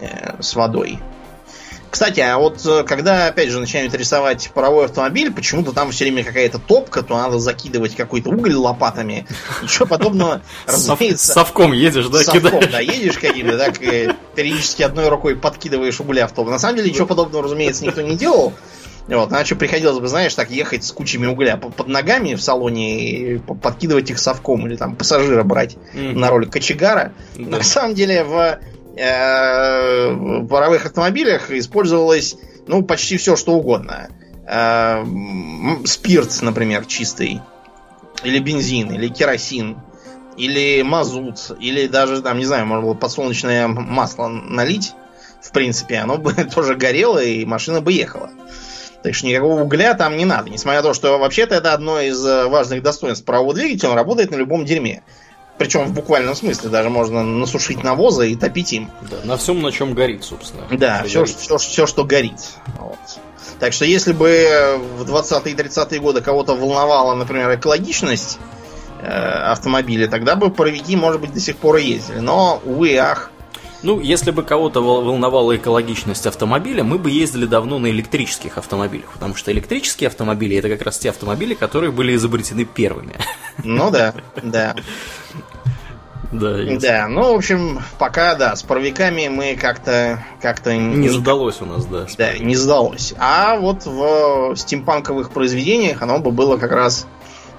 [0.01, 0.99] э, с водой.
[1.90, 6.22] Кстати, а вот э, когда, опять же, начинают рисовать паровой автомобиль, почему-то там все время
[6.22, 9.26] какая-то топка, то надо закидывать какой-то уголь лопатами.
[9.62, 15.35] Ничего подобного, разумеется, совком едешь, да, совком, да, едешь каким-то, так э, периодически одной рукой
[15.37, 16.48] подкидываешь угля в топ.
[16.48, 18.53] На самом деле, ничего подобного, разумеется, никто не делал.
[19.09, 23.11] Вот, иначе приходилось бы, знаешь, так ехать с кучами угля по- под ногами в салоне
[23.35, 26.20] и подкидывать их совком или там пассажира брать Мгм.
[26.20, 27.12] на роль кочегара.
[27.37, 27.57] Да.
[27.59, 28.61] На самом деле в
[28.94, 34.09] в паровых автомобилях использовалось ну почти все что угодно.
[34.46, 35.05] Э,
[35.85, 37.40] спирт, например, чистый,
[38.24, 39.79] или бензин, или керосин,
[40.37, 44.92] или мазут, или даже там не знаю, можно было подсолнечное масло налить.
[45.42, 48.31] В принципе, оно бы тоже горело и машина бы ехала.
[49.03, 50.50] Так что никакого угля там не надо.
[50.50, 54.31] Несмотря на то, что вообще-то это одно из э, важных достоинств парового двигателя, он работает
[54.31, 55.03] на любом дерьме.
[55.61, 58.90] Причем в буквальном смысле даже можно насушить навоза и топить им.
[59.03, 60.64] Да, на всем, на чем горит, собственно.
[60.70, 61.37] Да, все, горит.
[61.37, 62.40] все, все, что горит.
[62.79, 62.99] Вот.
[63.59, 68.38] Так что если бы в 20-е и 30-е годы кого-то волновала, например, экологичность
[69.03, 72.20] э, автомобиля, тогда бы паровики, может быть, до сих пор и ездили.
[72.20, 73.31] Но, увы ах,
[73.83, 79.11] Ну, если бы кого-то вол- волновала экологичность автомобиля, мы бы ездили давно на электрических автомобилях,
[79.12, 83.14] потому что электрические автомобили это как раз те автомобили, которые были изобретены первыми.
[83.64, 84.77] ну да, да.
[86.33, 91.64] Да, Да, ну, в общем, пока, да, с паровиками мы как-то как-то Не задалось у
[91.64, 92.07] нас, да.
[92.16, 93.14] Да, не сдалось.
[93.19, 97.07] А вот в стимпанковых произведениях оно бы было как раз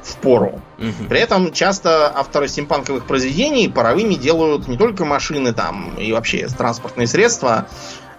[0.04, 0.62] в пору.
[0.78, 1.08] Мгм.
[1.10, 7.08] При этом часто авторы стимпанковых произведений паровыми делают не только машины там и вообще транспортные
[7.08, 7.68] средства,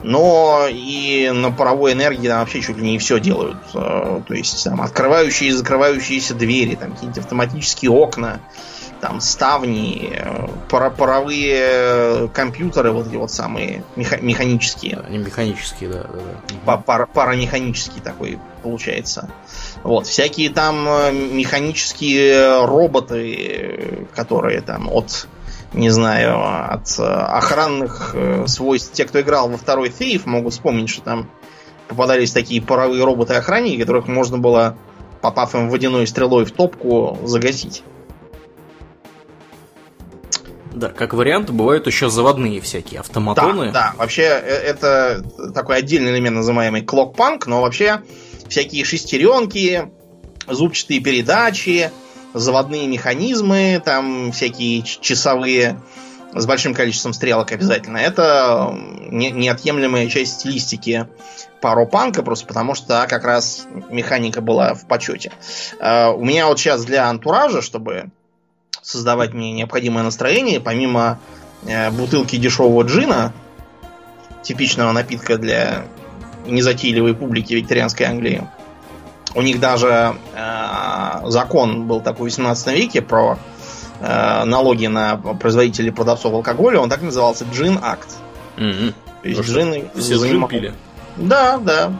[0.00, 3.58] но и на паровой энергии там вообще чуть ли не все делают.
[3.74, 8.40] Э, То есть там открывающие и закрывающиеся двери, там какие-нибудь автоматические окна,
[9.00, 15.00] там ставни, э, пара- паровые компьютеры, вот эти вот самые меха- механические.
[15.06, 16.54] Они механические, да, да, да.
[16.64, 19.28] Па- пара- парамеханический такой получается.
[19.82, 25.26] Вот, всякие там э, механические роботы, которые там от,
[25.72, 26.38] не знаю,
[26.72, 28.92] от э, охранных э, свойств.
[28.92, 31.30] Те, кто играл во второй Thief, могут вспомнить, что там
[31.88, 34.76] попадались такие паровые роботы-охранники, которых можно было,
[35.20, 37.82] попав им водяной стрелой в топку, загасить.
[40.72, 43.66] Да, как вариант, бывают еще заводные всякие автоматоны.
[43.66, 45.22] Да, да, вообще это
[45.54, 48.02] такой отдельный элемент, называемый клокпанк, но вообще
[48.52, 49.90] всякие шестеренки,
[50.46, 51.90] зубчатые передачи,
[52.34, 55.80] заводные механизмы, там всякие часовые
[56.34, 57.98] с большим количеством стрелок обязательно.
[57.98, 58.70] Это
[59.10, 61.06] не- неотъемлемая часть стилистики
[61.60, 65.32] паропанка, просто потому что как раз механика была в почете.
[65.78, 68.10] Э, У меня вот сейчас для антуража, чтобы
[68.80, 71.18] создавать мне необходимое настроение, помимо
[71.66, 73.32] э, бутылки дешевого джина,
[74.42, 75.84] типичного напитка для
[76.46, 78.46] незатейливой публики викторианской Англии.
[79.34, 83.38] У них даже э, закон был такой в 18 веке про
[84.00, 86.80] э, налоги на производителей и продавцов алкоголя.
[86.80, 88.08] Он так назывался Джин Акт.
[88.56, 88.94] Мгм.
[89.22, 90.74] То есть джин Все джин занимал- пили.
[91.16, 91.92] Да, да.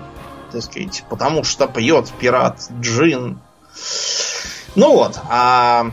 [0.50, 3.38] Так сказать, потому что пьет пират джин.
[4.74, 5.86] Ну вот, а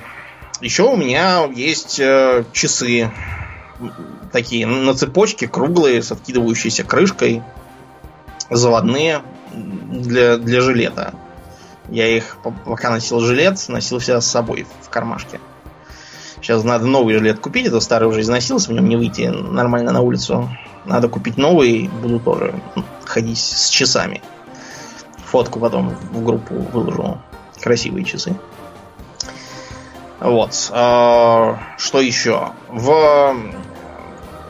[0.61, 3.11] еще у меня есть э, часы
[4.33, 7.41] такие на цепочке, круглые, с откидывающейся крышкой,
[8.49, 9.21] заводные
[9.53, 11.13] для, для жилета.
[11.89, 15.39] Я их, по- пока носил жилет, носил всегда с собой в кармашке.
[16.35, 20.01] Сейчас надо новый жилет купить, это старый уже износился, в нем не выйти нормально на
[20.01, 20.49] улицу.
[20.85, 22.53] Надо купить новый, буду тоже
[23.05, 24.21] ходить с часами.
[25.25, 27.19] Фотку потом в группу выложу.
[27.61, 28.35] Красивые часы.
[30.19, 30.69] Вот.
[30.71, 32.51] А, Что еще?
[32.69, 33.35] В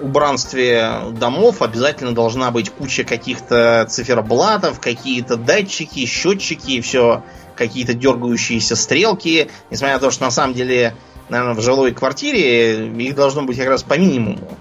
[0.02, 7.24] убранстве домов обязательно должна быть куча каких-то циферблатов, какие-то датчики, счетчики, и все
[7.56, 9.50] какие-то дергающиеся стрелки.
[9.70, 10.96] Несмотря на то, что на самом деле,
[11.30, 14.58] наверное, в жилой квартире их должно быть как раз по минимуму.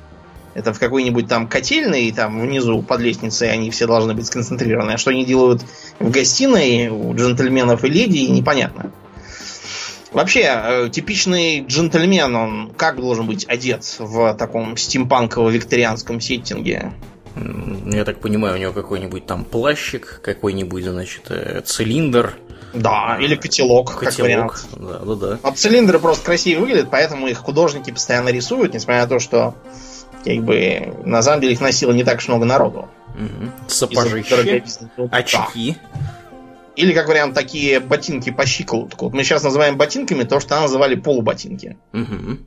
[0.55, 4.93] Это в какой-нибудь там котельной, там внизу под лестницей они все должны быть сконцентрированы.
[4.93, 5.63] А что они делают
[6.01, 8.91] в гостиной у джентльменов и леди, непонятно.
[10.13, 16.93] Вообще, э, типичный джентльмен, он как должен быть одет в таком стимпанково-викторианском сеттинге?
[17.87, 22.35] Я так понимаю, у него какой-нибудь там плащик, какой-нибудь, значит, э, цилиндр,
[22.75, 24.53] Да, или котелок, как вариант.
[24.53, 24.91] котелок.
[24.91, 25.39] Да, да, да.
[25.43, 29.55] А цилиндры просто красиво выглядят, поэтому их художники постоянно рисуют, несмотря на то, что
[30.25, 32.89] как бы на самом деле их носило не так уж много народу.
[33.69, 34.65] Из-за Сапожище.
[34.97, 35.19] Ну, да.
[36.79, 39.07] Или, как вариант, такие ботинки по щиколотку.
[39.07, 41.77] Вот мы сейчас называем ботинками то, что называли полуботинки.
[41.93, 42.39] Угу.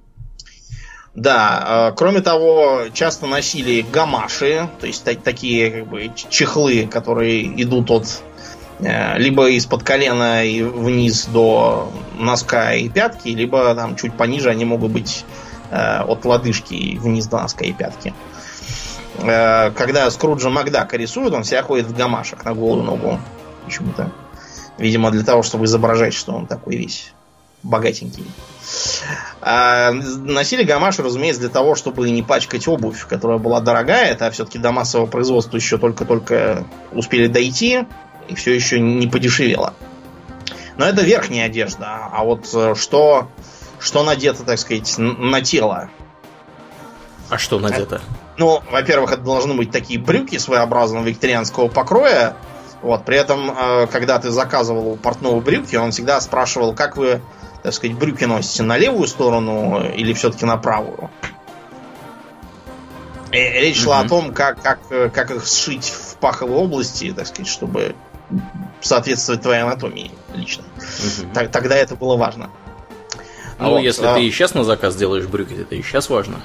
[1.15, 7.61] Да, э, кроме того, часто носили гамаши, то есть та- такие как бы чехлы, которые
[7.61, 8.23] идут от
[8.79, 14.63] э, либо из-под колена и вниз до носка и пятки, либо там чуть пониже они
[14.63, 15.25] могут быть
[15.71, 18.13] э, от лодыжки и вниз до носка и пятки.
[19.19, 23.19] Когда Скруджа Макдака рисует, он всегда ходит в гамашах на голую ногу.
[23.65, 24.11] Почему-то.
[24.77, 27.13] Видимо, для того, чтобы изображать, что он такой весь
[27.63, 28.25] богатенький.
[29.41, 34.11] А, носили гамаши, разумеется, для того, чтобы не пачкать обувь, которая была дорогая.
[34.11, 37.85] Это все-таки до массового производства еще только-только успели дойти,
[38.27, 39.73] и все еще не подешевело.
[40.77, 42.09] Но это верхняя одежда.
[42.11, 43.27] А вот э, что,
[43.79, 45.89] что надето, так сказать, на тело?
[47.29, 48.01] А что надето?
[48.37, 52.35] Ну, во-первых, это должны быть такие брюки своеобразного викторианского покроя.
[52.81, 57.21] Вот, при этом, э, когда ты заказывал у портного брюки, он всегда спрашивал, как вы,
[57.61, 61.09] так сказать, брюки носите на левую сторону или все-таки на правую.
[63.31, 67.27] И речь шла о том, как, как, э, как их сшить в паховой области, так
[67.27, 67.95] сказать, чтобы
[68.81, 70.63] соответствовать твоей анатомии лично.
[70.77, 71.31] Мгм.
[71.33, 72.49] Так- тогда это было важно.
[73.59, 76.41] Ну, Вот, если а- ты и сейчас на заказ делаешь брюки, это и сейчас важно.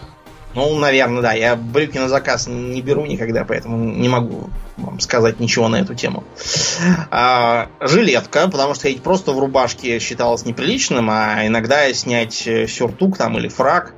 [0.56, 1.32] Ну, наверное, да.
[1.34, 4.48] Я брюки на заказ не беру никогда, поэтому не могу
[4.78, 6.24] вам сказать ничего на эту тему.
[7.10, 13.18] А, жилетка, потому что ходить просто в рубашке считалось неприличным, а иногда снять э, сюртук
[13.18, 13.94] там или фраг,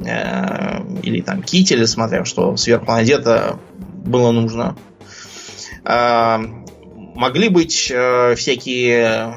[0.00, 4.76] э, или там китель, смотря что сверху надето, было нужно.
[5.84, 6.42] А,
[7.14, 9.32] могли быть э, всякие э,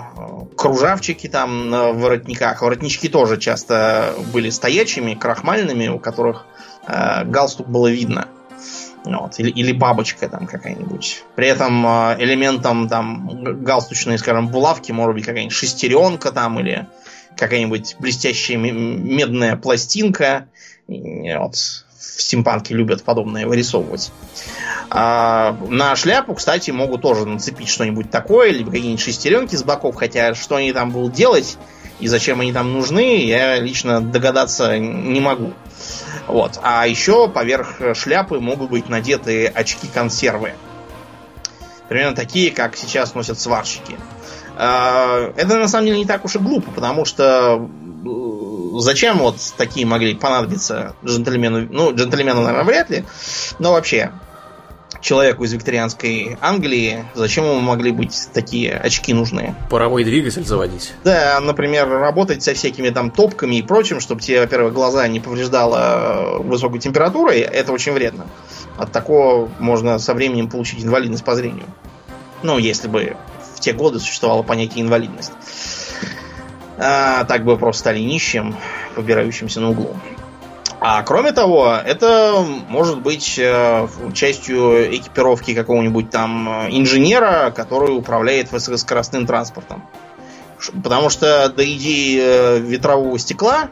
[0.58, 2.62] кружавчики там на воротниках.
[2.62, 6.48] Воротнички тоже часто были стоячими, крахмальными, у которых
[6.88, 8.28] галстук было видно.
[9.06, 9.40] Вот.
[9.40, 11.24] Или, или бабочка там какая-нибудь.
[11.36, 16.88] При этом э, элементом там галстучной, скажем, булавки может быть какая-нибудь шестеренка там или
[17.38, 20.48] какая-нибудь блестящая медная пластинка.
[20.88, 21.56] Вот.
[21.56, 24.12] В стимпанке любят подобное вырисовывать.
[24.90, 30.34] А, на шляпу, кстати, могут тоже нацепить что-нибудь такое, либо какие-нибудь шестеренки с боков, хотя
[30.34, 31.58] что они там будут делать
[32.00, 35.54] и зачем они там нужны, я лично догадаться не могу.
[36.28, 36.60] Вот.
[36.64, 40.54] А еще поверх шляпы могут быть надеты очки-консервы.
[41.88, 43.98] Примерно такие, как сейчас носят сварщики.
[44.58, 47.70] А, Это на самом деле не так уж и глупо, потому что
[48.06, 51.68] э, зачем вот такие могли понадобиться джентльмену?
[51.70, 53.06] Ну, джентльмену, наверное, вряд ли,
[53.60, 54.12] но вообще
[55.06, 59.56] человеку из викторианской Англии, зачем ему могли быть такие очки нужны?
[59.70, 60.94] Паровой двигатель заводить.
[61.04, 66.40] Да, например, работать со всякими там топками и прочим, чтобы тебе, во-первых, глаза не повреждало
[66.40, 68.26] высокой температурой, это очень вредно.
[68.78, 71.68] От такого можно со временем получить инвалидность по зрению.
[72.42, 73.16] Ну, если бы
[73.56, 75.32] в те годы существовало понятие инвалидность.
[76.78, 78.56] А, так бы просто стали нищим,
[78.96, 79.96] побирающимся на углу.
[80.88, 88.52] А кроме того, это может быть э, частью экипировки какого-нибудь там э, инженера, который управляет
[88.52, 89.84] высокоскоростным транспортом.
[90.84, 93.72] Потому что до идеи э, ветрового стекла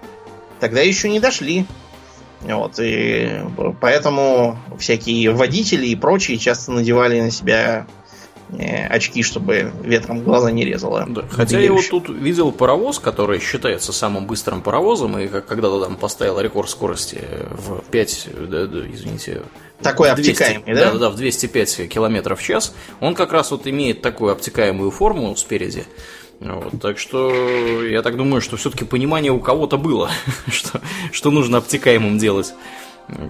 [0.60, 1.68] тогда еще не дошли.
[2.42, 3.42] Вот, и
[3.80, 7.86] поэтому всякие водители и прочие часто надевали на себя
[8.60, 11.06] очки, чтобы ветром глаза не резало.
[11.08, 11.24] Да.
[11.30, 16.40] Хотя я вот тут видел паровоз, который считается самым быстрым паровозом, и когда-то там поставил
[16.40, 19.42] рекорд скорости в 5, да, да, извините,
[19.82, 20.92] Такой в 200, обтекаемый, да?
[20.92, 22.74] Да, да, в 205 километров в час.
[23.00, 25.86] Он как раз вот имеет такую обтекаемую форму спереди.
[26.40, 30.12] Вот, так что я так думаю, что все-таки понимание у кого-то было,
[30.52, 30.82] что,
[31.12, 32.54] что нужно обтекаемым делать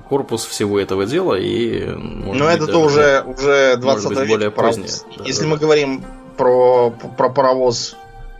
[0.07, 4.89] корпус всего этого дела и Но это-то даже- уже, уже 20 быть, век более позднее,
[5.17, 5.49] да, Если да.
[5.49, 6.03] мы говорим
[6.37, 7.95] про, про паровоз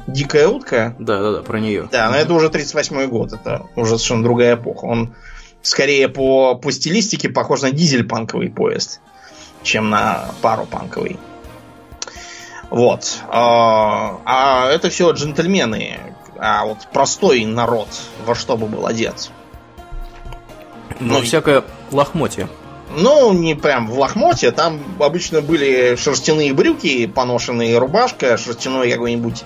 [0.06, 1.88] Дикая утка, Да, да, да, про нее.
[1.90, 4.84] да, но это уже 38 год, это уже совершенно другая эпоха.
[4.86, 5.16] Он
[5.62, 9.00] скорее по, по стилистике похож на дизель-панковый поезд,
[9.64, 11.18] чем на пару-панковый.
[12.70, 13.20] Вот.
[13.30, 16.00] А, а это все джентльмены.
[16.38, 17.88] А вот простой народ
[18.26, 19.32] во что бы был одет?
[21.00, 22.48] Ну, Ну, всякое лохмотье.
[22.96, 24.52] Ну, не прям в лохмоте.
[24.52, 29.44] Там обычно были шерстяные брюки, поношенные рубашка, шерстяной какой-нибудь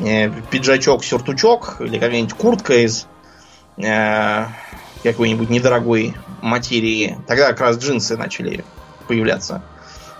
[0.00, 3.06] э, пиджачок, сюртучок или какая-нибудь куртка из
[3.76, 4.44] э,
[5.02, 7.18] какой-нибудь недорогой материи.
[7.26, 8.64] Тогда как раз джинсы начали
[9.06, 9.62] появляться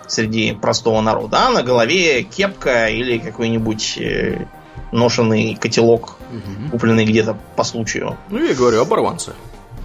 [0.07, 1.47] среди простого народа.
[1.47, 4.45] А на голове кепка или какой-нибудь э,
[4.91, 6.69] ношенный котелок, Мгм.
[6.69, 8.15] купленный где-то по случаю.
[8.29, 9.33] Ну, я говорю, оборванцы.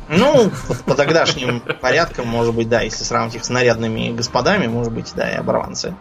[0.08, 0.50] Ну,
[0.86, 5.30] по тогдашним порядкам, может быть, да, если сравнить их с нарядными господами, может быть, да,
[5.30, 5.94] и оборванцы.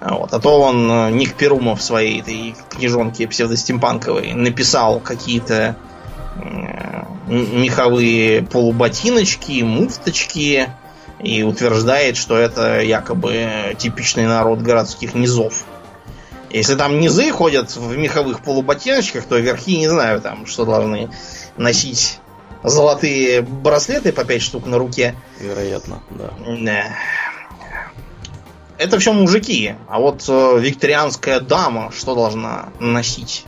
[0.00, 0.32] Вот.
[0.32, 5.76] А то он э, Ник Перумов в своей этой книжонке псевдостимпанковой написал какие-то
[6.36, 10.68] э, меховые полуботиночки, муфточки
[11.18, 15.64] и утверждает, что это якобы типичный народ городских низов.
[16.50, 21.10] Если там низы ходят в меховых полуботиночках, то верхи не знаю там, что должны
[21.56, 22.20] носить
[22.64, 25.14] золотые браслеты по 5 штук на руке.
[25.38, 26.30] Вероятно, да.
[26.60, 26.84] Да.
[28.78, 29.74] Это все мужики.
[29.88, 33.44] А вот э, викторианская дама что должна носить?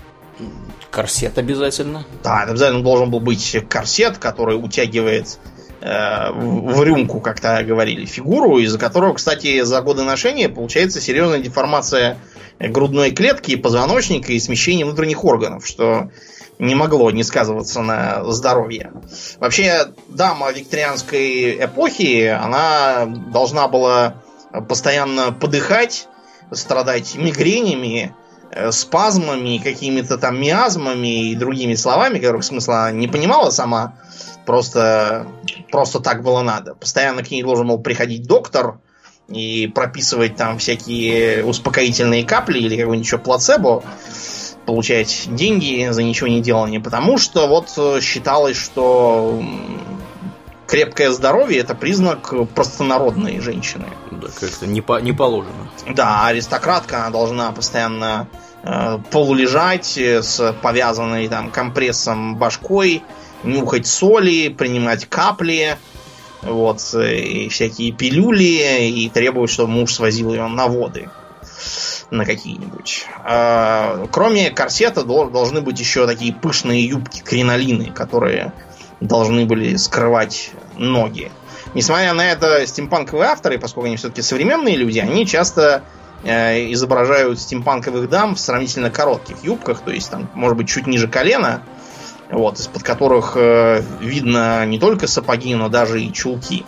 [0.90, 2.06] Корсет обязательно.
[2.22, 5.38] Да, это обязательно должен был быть корсет, который утягивает
[5.80, 11.40] э, в рюмку, как то говорили, фигуру, из-за которого, кстати, за годы ношения получается серьезная
[11.40, 12.18] деформация
[12.60, 16.10] грудной клетки, позвоночника и смещение внутренних органов, что
[16.58, 18.92] не могло не сказываться на здоровье.
[19.38, 24.22] Вообще, дама викторианской эпохи, она должна была
[24.68, 26.08] постоянно подыхать,
[26.52, 28.14] страдать мигренями,
[28.50, 33.98] э, спазмами, какими-то там миазмами и другими словами, которых смысла не понимала сама,
[34.46, 35.26] просто,
[35.70, 36.74] просто так было надо.
[36.74, 38.78] Постоянно к ней должен был приходить доктор
[39.28, 43.82] и прописывать там всякие успокоительные капли или какой-нибудь еще плацебо,
[44.66, 49.40] получать деньги за ничего не делание, потому что вот э, считалось, что
[50.66, 53.86] крепкое здоровье это признак простонародной женщины.
[54.10, 55.70] Да, как-то не, по, не положено.
[55.88, 58.28] Да, аристократка, она должна постоянно
[58.62, 63.02] э, полулежать э, с повязанной там компрессом башкой,
[63.44, 65.78] нюхать соли, принимать капли,
[66.42, 71.08] вот, э, и всякие пилюли, и требовать, чтобы муж свозил ее на воды
[72.10, 73.06] на какие-нибудь.
[73.24, 78.52] А, кроме корсета должны быть еще такие пышные юбки, кринолины, которые
[79.00, 81.30] должны были скрывать ноги.
[81.74, 85.82] Несмотря на это, стимпанковые авторы, поскольку они все-таки современные люди, они часто
[86.24, 91.08] э, изображают стимпанковых дам в сравнительно коротких юбках, то есть там, может быть, чуть ниже
[91.08, 91.62] колена,
[92.30, 96.64] вот, из-под которых э, видно не только сапоги, но даже и чулки.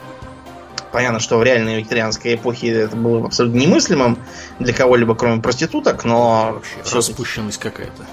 [0.93, 4.19] Понятно, что в реальной викторианской эпохе это было абсолютно немыслимым
[4.59, 6.55] для кого-либо, кроме проституток, но...
[6.55, 8.07] Вообще, распущенность какая-то.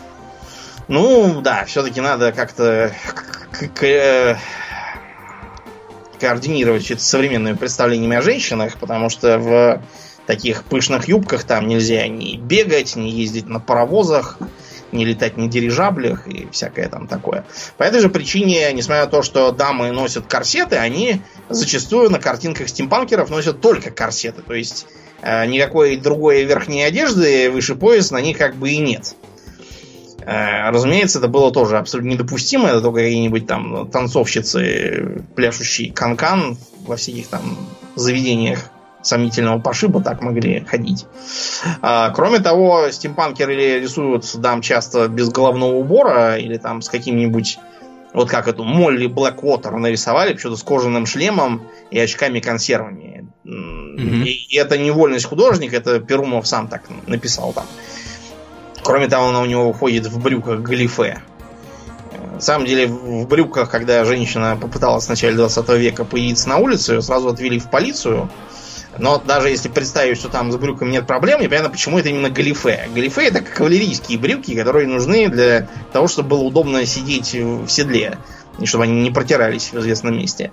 [0.87, 2.93] Ну, да, все-таки надо как-то
[3.81, 4.35] э,
[6.19, 9.81] координировать это современными представлениями о женщинах, потому что в
[10.27, 14.37] таких пышных юбках там нельзя ни бегать, ни ездить на паровозах,
[14.91, 17.45] не летать на дирижаблях и всякое там такое.
[17.77, 22.69] По этой же причине, несмотря на то, что дамы носят корсеты, они зачастую на картинках
[22.69, 24.41] стимпанкеров носят только корсеты.
[24.41, 24.87] То есть
[25.21, 29.15] э, никакой другой верхней одежды выше пояса на них как бы и нет.
[30.21, 32.69] Э, разумеется, это было тоже абсолютно недопустимо.
[32.69, 37.57] Это только какие-нибудь там танцовщицы, пляшущие канкан во всяких там
[37.95, 38.59] заведениях
[39.05, 41.05] сомнительного пошиба так могли ходить.
[41.81, 47.59] А, кроме того, стимпанкеры рисуют дам часто без головного убора или там с каким-нибудь
[48.15, 53.27] вот как эту Молли Блэквотер нарисовали, почему-то с кожаным шлемом и очками-консервами.
[53.43, 54.23] Mm-hmm.
[54.23, 57.65] И, и это не вольность художника, это Перумов сам так написал там.
[58.83, 61.21] Кроме того, она у него ходит в брюках галифе.
[62.33, 66.93] На самом деле, в брюках, когда женщина попыталась в начале 20 века появиться на улице,
[66.93, 68.29] ее сразу отвели в полицию.
[68.97, 72.87] Но даже если представить, что там с брюками нет проблем, непонятно, почему это именно галифе.
[72.93, 78.17] Галифе это кавалерийские брюки, которые нужны для того, чтобы было удобно сидеть в седле.
[78.59, 80.51] И чтобы они не протирались в известном месте.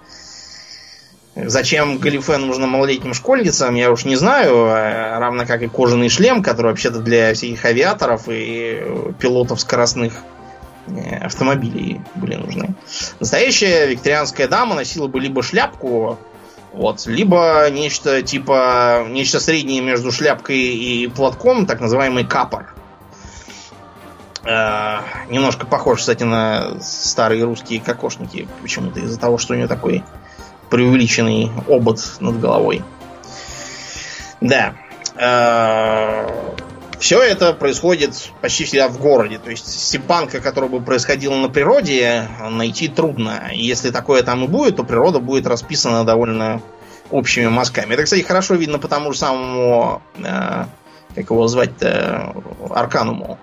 [1.35, 4.67] Зачем галифе нужно малолетним школьницам, я уж не знаю.
[4.67, 8.83] А равно как и кожаный шлем, который вообще-то для всяких авиаторов и
[9.19, 10.15] пилотов скоростных
[10.89, 12.75] э, автомобилей были нужны.
[13.19, 16.19] Настоящая викторианская дама носила бы либо шляпку,
[16.73, 17.07] вот.
[17.07, 22.75] Либо нечто типа, нечто среднее между шляпкой и платком, так называемый капор.
[24.45, 30.03] Э, немножко похож, кстати, на старые русские кокошники, почему-то из-за того, что у него такой
[30.71, 32.83] преувеличенный обод над головой.
[34.41, 34.75] Да.
[35.17, 36.27] Э,
[37.03, 39.39] все это происходит почти всегда в городе.
[39.39, 43.51] То есть степанка, которая бы происходила на природе, найти трудно.
[43.53, 46.63] И если такое там и будет, то природа будет расписана довольно
[47.11, 47.95] общими мазками.
[47.95, 50.67] Это, кстати, хорошо видно по тому же самому, э,
[51.17, 52.37] как его звать-то,
[52.71, 53.37] Аркануму.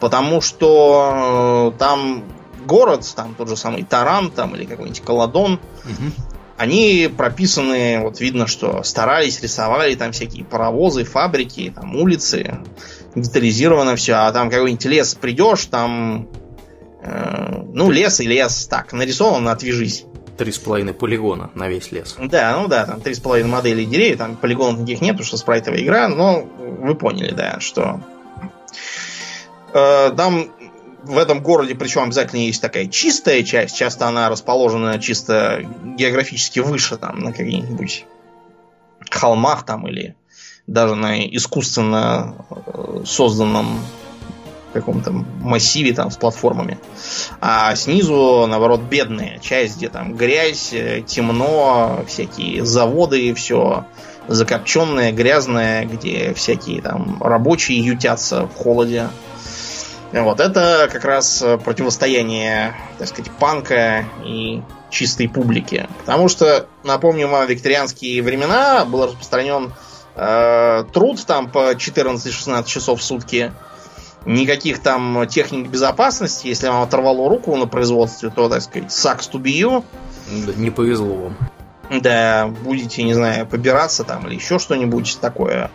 [0.00, 2.24] Потому что э, там
[2.66, 6.29] город, там тот же самый Таран, там или какой-нибудь Каладон, угу
[6.60, 12.58] они прописаны, вот видно, что старались, рисовали там всякие паровозы, фабрики, там улицы,
[13.14, 16.28] детализировано все, а там какой-нибудь лес придешь, там
[17.02, 20.04] Э, ну, лес и лес, так, нарисован, отвяжись.
[20.36, 22.16] Три с половиной полигона на весь лес.
[22.18, 25.36] Да, ну да, там три с половиной модели деревьев, там полигонов никаких нет, потому что
[25.36, 28.00] спрайтовая игра, но вы поняли, да, что...
[29.72, 30.50] Э, там
[31.02, 35.62] в этом городе, причем обязательно есть такая чистая часть, часто она расположена чисто
[35.96, 38.04] географически выше, там, на каких-нибудь
[39.10, 40.14] холмах там или
[40.66, 43.80] даже на искусственно э, созданном
[44.72, 46.78] каком-то массиве там с платформами.
[47.40, 53.84] А снизу, наоборот, бедная часть, где там грязь, э, темно, всякие заводы, все
[54.28, 59.08] закопченное, грязное, где всякие там рабочие ютятся в холоде.
[60.12, 65.88] Вот это как раз противостояние, так сказать, панка и чистой публики.
[66.00, 69.72] Потому что, напомню вам, викторианские времена был распространен
[70.16, 73.52] э, труд там по 14-16 часов в сутки.
[74.26, 76.48] Никаких там техник безопасности.
[76.48, 79.84] Если вам оторвало руку на производстве, то, так сказать, сакс тубию.
[80.56, 81.36] Не повезло вам.
[81.90, 85.72] Да, будете, не знаю, побираться там или еще что-нибудь такое.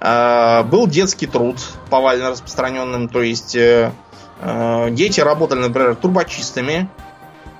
[0.00, 1.56] А, был детский труд
[1.88, 3.92] повально распространенным, то есть э,
[4.40, 6.88] э, дети работали, например, трубочистами.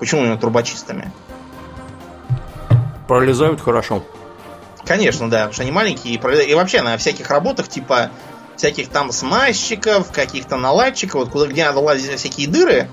[0.00, 1.12] Почему именно трубочистами?
[3.06, 4.02] Пролезают хорошо.
[4.84, 6.14] Конечно, да, потому что они маленькие.
[6.14, 8.10] И вообще на всяких работах, типа
[8.56, 12.88] всяких там смазчиков, каких-то наладчиков, вот куда где надо лазить всякие дыры,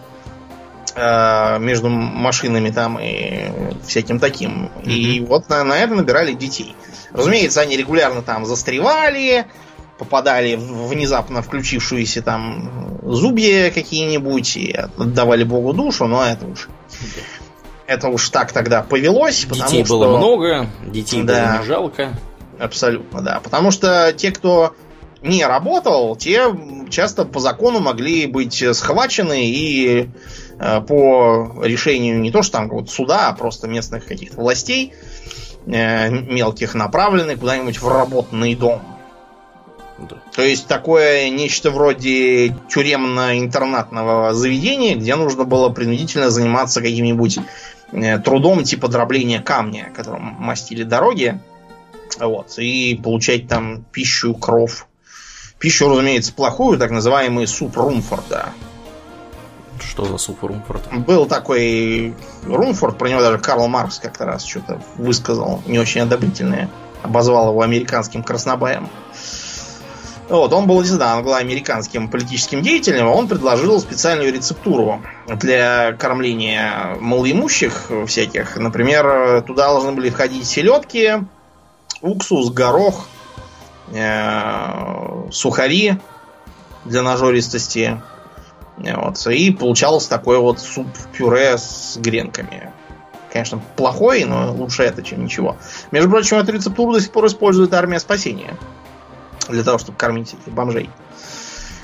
[0.96, 3.52] между машинами там и
[3.86, 4.70] всяким таким.
[4.84, 4.92] Mm-hmm.
[4.92, 6.76] И вот на, на это набирали детей.
[7.12, 9.46] Разумеется, они регулярно там застревали,
[9.98, 16.70] попадали в внезапно включившиеся там зубья какие-нибудь и отдавали Богу душу, но это уж
[17.88, 19.46] это уж так тогда повелось.
[19.46, 20.18] Детей было что...
[20.18, 22.20] много, детей да, было не жалко.
[22.60, 23.40] Абсолютно, да.
[23.44, 24.76] Потому что те, кто
[25.22, 26.44] не работал, те
[26.90, 30.10] часто по закону могли быть схвачены и
[30.49, 34.94] Э, по решению не то что там вот суда, а просто местных каких-то властей
[35.66, 38.82] э, мелких направлены куда-нибудь в работный дом.
[39.98, 40.18] Да.
[40.34, 47.40] То есть такое нечто вроде тюремно-интернатного заведения, где нужно было принудительно заниматься каким-нибудь
[47.92, 51.40] э, трудом типа дробления камня, которым мастили дороги.
[52.20, 54.88] Вот, и получать там пищу, кров.
[55.60, 58.50] Пищу, разумеется, плохую, так называемый суп Румфорда.
[59.82, 60.82] Что за суп Румфорд?
[61.06, 62.14] Был такой
[62.44, 66.70] Румфорд, про него даже Карл Маркс как-то раз что-то высказал не очень одобрительное.
[67.02, 68.90] Обозвал его американским краснобаем.
[70.30, 78.56] Вот, он был, да, англо-американским политическим деятелем, он предложил специальную рецептуру для кормления малоимущих всяких.
[78.56, 81.24] Например, туда должны были входить селедки,
[82.02, 83.08] уксус, горох,
[83.92, 85.98] э, сухари
[86.86, 88.00] для нажористости,
[88.80, 89.28] вот.
[89.28, 92.72] И получался такой вот суп-пюре с гренками.
[93.32, 95.58] Конечно, плохой, но лучше это, чем ничего.
[95.92, 98.58] Между прочим, эту рецептуру до сих пор использует армия спасения.
[99.48, 100.90] Для того, чтобы кормить этих бомжей.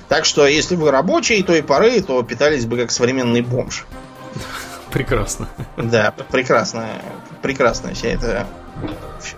[0.08, 3.86] Так что, если вы рабочий той поры, то питались бы как современный бомж.
[4.92, 5.50] Прекрасно.
[5.78, 6.88] Да, прекрасно.
[7.42, 8.48] Прекрасно вся это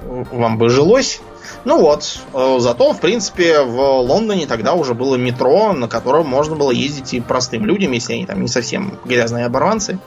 [0.03, 1.21] вам бы жилось.
[1.65, 6.55] Ну вот, э, зато, в принципе, в Лондоне тогда уже было метро, на котором можно
[6.55, 9.99] было ездить и простым людям, если они там не совсем грязные оборванцы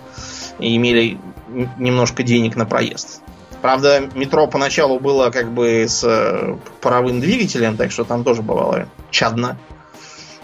[0.58, 1.18] и имели
[1.78, 3.20] немножко денег на проезд.
[3.60, 8.88] Правда, метро поначалу было как бы с э, паровым двигателем, так что там тоже бывало
[9.10, 9.58] чадно.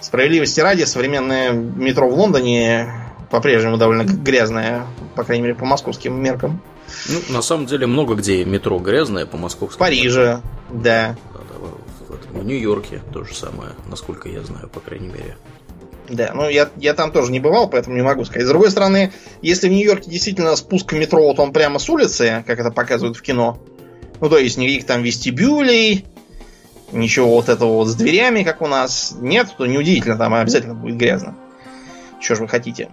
[0.00, 2.88] Справедливости ради, современное метро в Лондоне
[3.30, 6.60] по-прежнему довольно грязное, по крайней мере, по московским меркам.
[7.08, 9.76] Ну, на самом деле, много где метро грязное по московскому.
[9.76, 11.16] В Париже, да.
[12.32, 15.36] в, Нью-Йорке то же самое, насколько я знаю, по крайней мере.
[16.08, 18.46] Да, ну я, я там тоже не бывал, поэтому не могу сказать.
[18.46, 19.12] С другой стороны,
[19.42, 23.22] если в Нью-Йорке действительно спуск метро, вот он прямо с улицы, как это показывают в
[23.22, 23.58] кино,
[24.20, 26.06] ну то есть никаких там вестибюлей,
[26.92, 30.96] ничего вот этого вот с дверями, как у нас, нет, то неудивительно, там обязательно будет
[30.96, 31.36] грязно.
[32.20, 32.88] Что же вы хотите?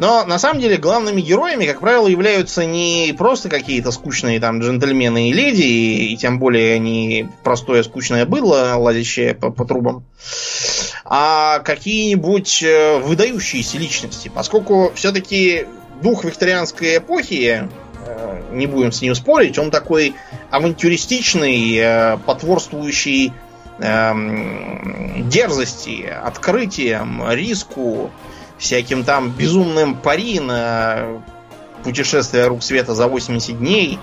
[0.00, 5.28] Но на самом деле главными героями, как правило, являются не просто какие-то скучные там джентльмены
[5.28, 10.04] и леди, и, и тем более не простое скучное быдло, лазящее по, по трубам,
[11.04, 14.32] а какие-нибудь э, выдающиеся личности.
[14.34, 15.66] Поскольку все-таки
[16.02, 17.68] дух викторианской эпохи,
[18.06, 20.14] э, не будем с ним спорить, он такой
[20.50, 23.34] авантюристичный, э, потворствующий
[23.80, 28.10] эм, дерзости, открытиям, риску,
[28.60, 31.22] всяким там безумным пари на
[31.82, 33.98] путешествие рук света за 80 дней,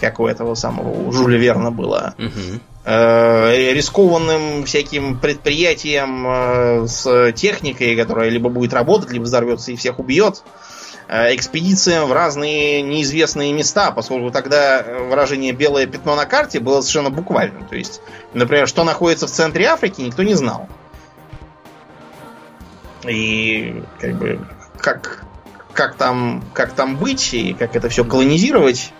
[0.00, 2.14] как у этого самого у Жюля Верна было.
[2.16, 2.60] Угу.
[2.84, 9.98] э, рискованным всяким предприятиям э, с техникой, которая либо будет работать, либо взорвется и всех
[9.98, 10.44] убьет,
[11.08, 17.10] э, экспедициям в разные неизвестные места, поскольку тогда выражение белое пятно на карте было совершенно
[17.10, 17.66] буквальным.
[17.66, 18.00] То есть,
[18.32, 20.68] например, что находится в центре Африки, никто не знал.
[23.06, 24.40] И как бы
[24.78, 25.24] как,
[25.72, 28.92] как, там, как там быть и как это все колонизировать,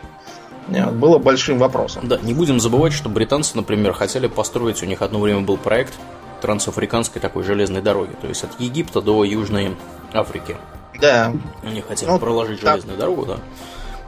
[0.92, 2.07] было большим вопросом.
[2.09, 5.94] Да, не будем забывать, что британцы, например, хотели построить, у них одно время был проект
[6.40, 9.76] трансафриканской такой железной дороги, то есть от Египта до Южной
[10.12, 10.57] Африки.
[11.01, 11.32] Да.
[11.64, 12.74] Они хотели ну, проложить там...
[12.74, 13.38] железную дорогу, да.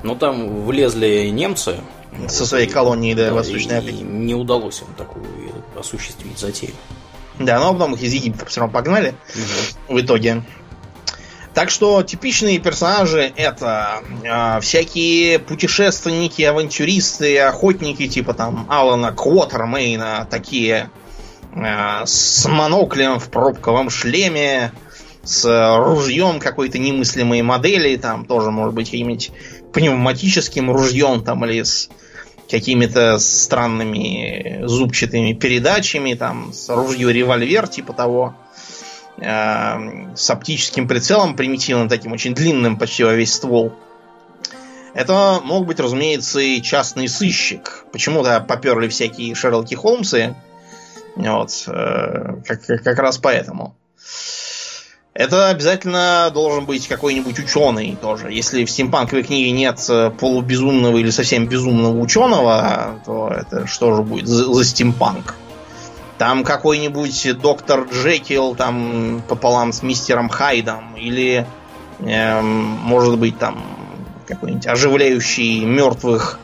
[0.03, 1.81] Но там влезли немцы.
[2.29, 4.03] Со своей колонией, да, Восточной Африки.
[4.03, 5.25] Не удалось им такую
[5.79, 6.75] осуществить затею.
[7.41, 9.15] Да, но потом их из Египта все равно погнали
[9.89, 9.97] угу.
[9.97, 10.45] в итоге.
[11.55, 20.91] Так что типичные персонажи это э, всякие путешественники, авантюристы, охотники, типа там Алана Квотермейна, такие
[21.55, 24.73] э, с моноклем в пробковом шлеме,
[25.25, 25.45] с
[25.77, 29.33] ружьем какой-то немыслимой модели, там тоже может быть каким-нибудь
[29.73, 31.91] пневматическим ружьем там или с
[32.51, 38.35] какими-то странными зубчатыми передачами, там с ружьем револьвер типа того.
[39.19, 43.73] Эм, с оптическим прицелом, примитивным таким, очень длинным почти во весь ствол.
[44.95, 47.85] Это мог быть, разумеется, и частный сыщик.
[47.93, 50.35] Почему-то поперли всякие Шерлоки Холмсы.
[51.17, 53.77] Вот, э, как, как раз поэтому.
[55.13, 58.31] Это обязательно должен быть какой-нибудь ученый тоже.
[58.33, 64.03] Если в стимпанковой книге нет э, полубезумного или совсем безумного ученого, то это что же
[64.03, 65.35] будет за, за стимпанк?
[66.17, 70.95] Там какой-нибудь доктор Джекил там пополам с мистером Хайдом.
[70.97, 71.45] Или,
[71.99, 73.65] э, может быть, там
[74.29, 76.39] какой-нибудь оживляющий мертвых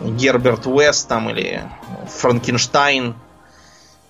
[0.00, 1.62] Герберт Уэст там или
[2.08, 3.14] Франкенштайн,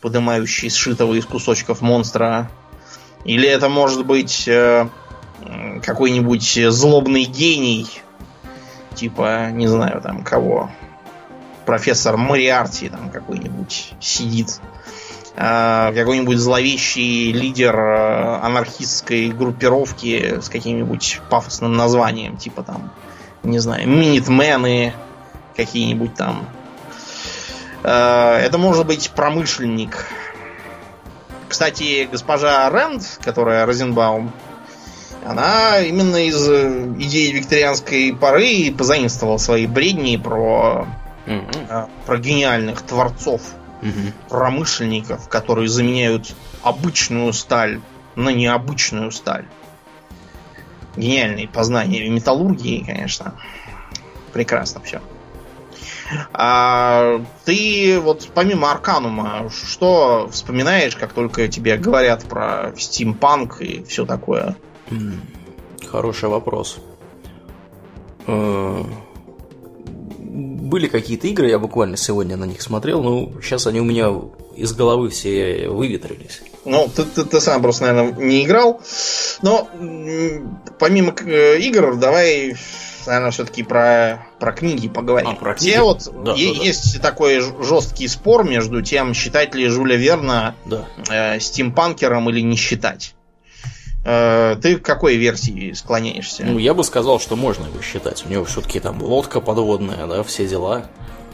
[0.00, 2.50] поднимающий сшитого из кусочков монстра.
[3.24, 4.88] Или это может быть э,
[5.82, 7.86] какой-нибудь злобный гений,
[8.94, 10.70] типа, не знаю, там кого,
[11.66, 14.60] профессор Мариарти там какой-нибудь сидит
[15.42, 22.90] Э, какой-нибудь зловещий лидер э, анархистской группировки с каким-нибудь пафосным названием, типа там,
[23.42, 24.92] не знаю, минитмены
[25.56, 26.46] какие-нибудь там.
[27.82, 30.04] Это может быть промышленник.
[31.50, 34.32] Кстати, госпожа Рэнд, которая Розенбаум,
[35.26, 40.86] она именно из идеи викторианской поры позаимствовала свои бредни про,
[41.26, 41.90] mm-hmm.
[42.06, 43.42] про гениальных творцов
[43.82, 43.90] угу.
[44.28, 47.80] промышленников, которые заменяют обычную сталь
[48.14, 49.46] на необычную сталь.
[50.96, 53.34] Гениальные познания в металлургии, конечно.
[54.32, 55.02] Прекрасно все.
[56.32, 64.04] А ты вот помимо Арканума, что вспоминаешь, как только тебе говорят про стимпанк и все
[64.04, 64.56] такое?
[65.88, 66.78] Хороший вопрос.
[68.26, 68.84] Э,
[70.18, 74.12] были какие-то игры, я буквально сегодня на них смотрел, но сейчас они у меня
[74.54, 76.42] из головы все выветрились.
[76.64, 78.80] Ну, ты, ты, ты сам просто, наверное, не играл.
[79.42, 79.68] Но
[80.78, 82.54] помимо э, игр, давай,
[83.06, 85.30] наверное, все-таки про, про книги поговорим.
[85.30, 85.72] А, про книги?
[85.72, 87.08] Те вот да, е- да, есть да.
[87.08, 90.86] такой жесткий спор между тем, считать ли Жюля Верна да.
[91.08, 93.14] э, стимпанкером или не считать.
[94.04, 96.44] Э, ты к какой версии склоняешься?
[96.44, 98.24] Ну, я бы сказал, что можно его считать.
[98.26, 100.86] У него все-таки там лодка подводная, да, все дела.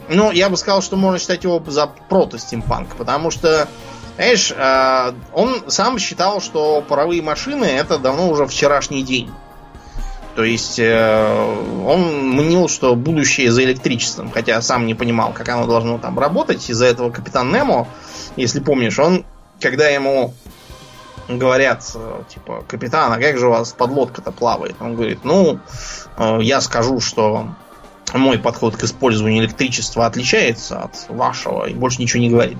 [0.09, 3.67] Ну, я бы сказал, что можно считать его за прото-стимпанк, потому что,
[4.15, 9.31] знаешь, э, он сам считал, что паровые машины это давно уже вчерашний день.
[10.37, 15.65] То есть э, он мнил, что будущее за электричеством, хотя сам не понимал, как оно
[15.65, 16.69] должно там работать.
[16.69, 17.87] Из-за этого капитан Немо,
[18.35, 19.25] если помнишь, он,
[19.59, 20.35] когда ему
[21.27, 24.75] говорят, э, типа, капитан, а как же у вас подлодка-то плавает?
[24.79, 25.59] Он говорит, ну,
[26.17, 27.55] э, я скажу, что
[28.13, 32.59] мой подход к использованию электричества отличается от вашего, и больше ничего не говорит.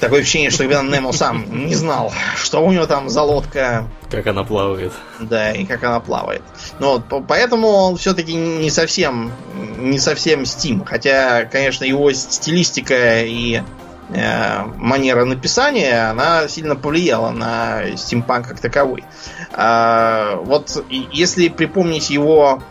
[0.00, 3.88] Такое ощущение, что капитан Немо сам не знал, что у него там за лодка.
[4.10, 4.92] Как она плавает.
[5.18, 6.42] Да, и как она плавает.
[6.78, 9.32] Но поэтому он все-таки не совсем,
[9.76, 10.84] не совсем Steam.
[10.84, 13.62] Хотя, конечно, его стилистика и
[14.10, 19.04] Э, манера написания, она сильно повлияла на стимпанк как таковой.
[19.52, 20.82] А, вот
[21.12, 22.62] если припомнить его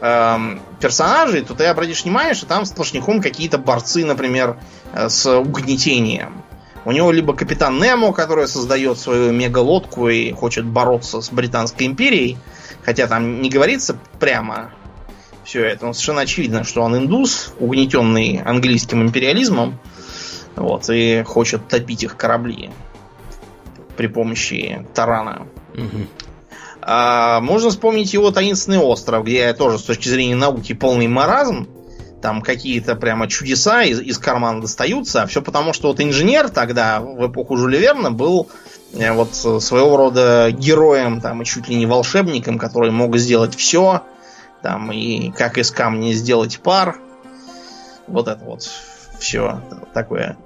[0.00, 4.56] эм, персонажей, то ты обратишь внимание, что там сплошняком какие-то борцы, например,
[4.92, 6.41] э, с угнетением.
[6.84, 12.36] У него либо капитан Немо, который создает свою мегалодку и хочет бороться с Британской империей,
[12.82, 14.72] хотя там не говорится прямо
[15.44, 15.86] все это.
[15.86, 19.78] Ну, совершенно очевидно, что он индус, угнетенный английским империализмом,
[20.56, 22.70] вот, и хочет топить их корабли
[23.96, 25.46] при помощи тарана.
[25.74, 26.08] Мгм.
[26.80, 31.68] А, можно вспомнить его таинственный остров, где тоже с точки зрения науки полный маразм.
[32.22, 35.22] Там какие-то прямо чудеса из, из кармана достаются.
[35.22, 38.48] А все потому, что вот инженер тогда, в эпоху Жюля Верна, был
[38.94, 43.56] э, вот э, своего рода героем там, и чуть ли не волшебником, который мог сделать
[43.56, 44.02] все.
[44.62, 46.96] Там, и как из камня сделать пар.
[48.06, 48.70] Вот это вот
[49.18, 49.60] все
[49.92, 50.36] такое.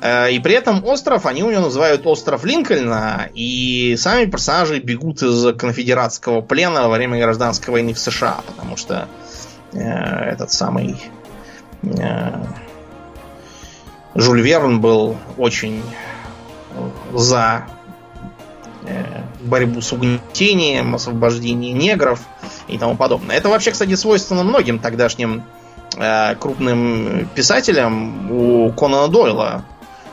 [0.00, 5.22] Э, И при этом остров, они у него называют остров Линкольна, и сами персонажи бегут
[5.22, 9.08] из конфедератского плена во время гражданской войны в США, потому что
[9.72, 10.96] этот самый
[11.82, 12.44] э,
[14.14, 15.82] Жюль Верн был очень
[17.12, 17.66] за
[18.84, 22.20] э, борьбу с угнетением, освобождение негров
[22.66, 23.36] и тому подобное.
[23.36, 25.44] Это вообще, кстати, свойственно многим тогдашним
[25.96, 28.30] э, крупным писателям.
[28.30, 29.64] У Конана Дойла,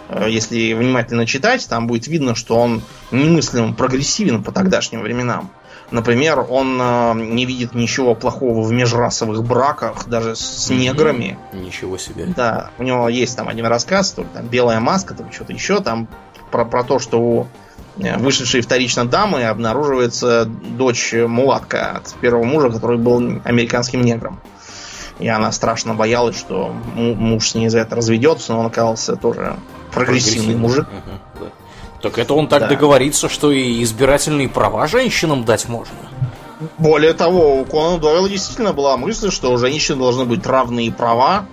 [0.09, 2.81] э, если внимательно читать, там будет видно, что он
[3.11, 5.49] немыслимо прогрессивен по тогдашним временам.
[5.91, 11.37] Например, он э, не видит ничего плохого в межрасовых браках, даже с неграми.
[11.53, 12.25] Ничего себе.
[12.35, 15.81] Да, у него есть там один рассказ, то ли там белая маска, там что-то еще,
[15.81, 16.07] там
[16.51, 17.47] про, про то, что у
[17.99, 24.39] э, вышедшей вторично дамы обнаруживается дочь мулатка от первого мужа, который был американским негром.
[25.19, 29.15] И она страшно боялась, что му- муж с ней за это разведется, но он оказался
[29.15, 29.55] тоже
[29.93, 30.87] прогрессивный мужик.
[30.91, 31.11] Мгм, да.
[32.01, 32.67] Так это он так Да.
[32.67, 35.95] договорится, что и избирательные права женщинам дать можно.
[36.77, 41.45] Более того, у Конана Дойла действительно была мысль, что у женщин должны быть равные права.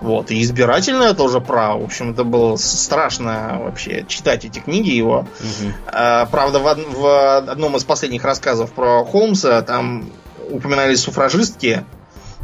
[0.00, 1.82] Вот, и избирательное тоже право.
[1.82, 5.26] В общем, это было страшно вообще читать эти книги его.
[5.40, 5.74] Мгм.
[5.86, 6.64] А, правда, в,
[6.94, 10.10] в одном из последних рассказов про Холмса там
[10.50, 11.84] упоминались суфражистки,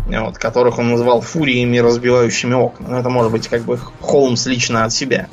[0.07, 2.89] вот, которых он называл фуриями, разбивающими окна.
[2.89, 5.29] Но это может быть как бы Холмс лично от себя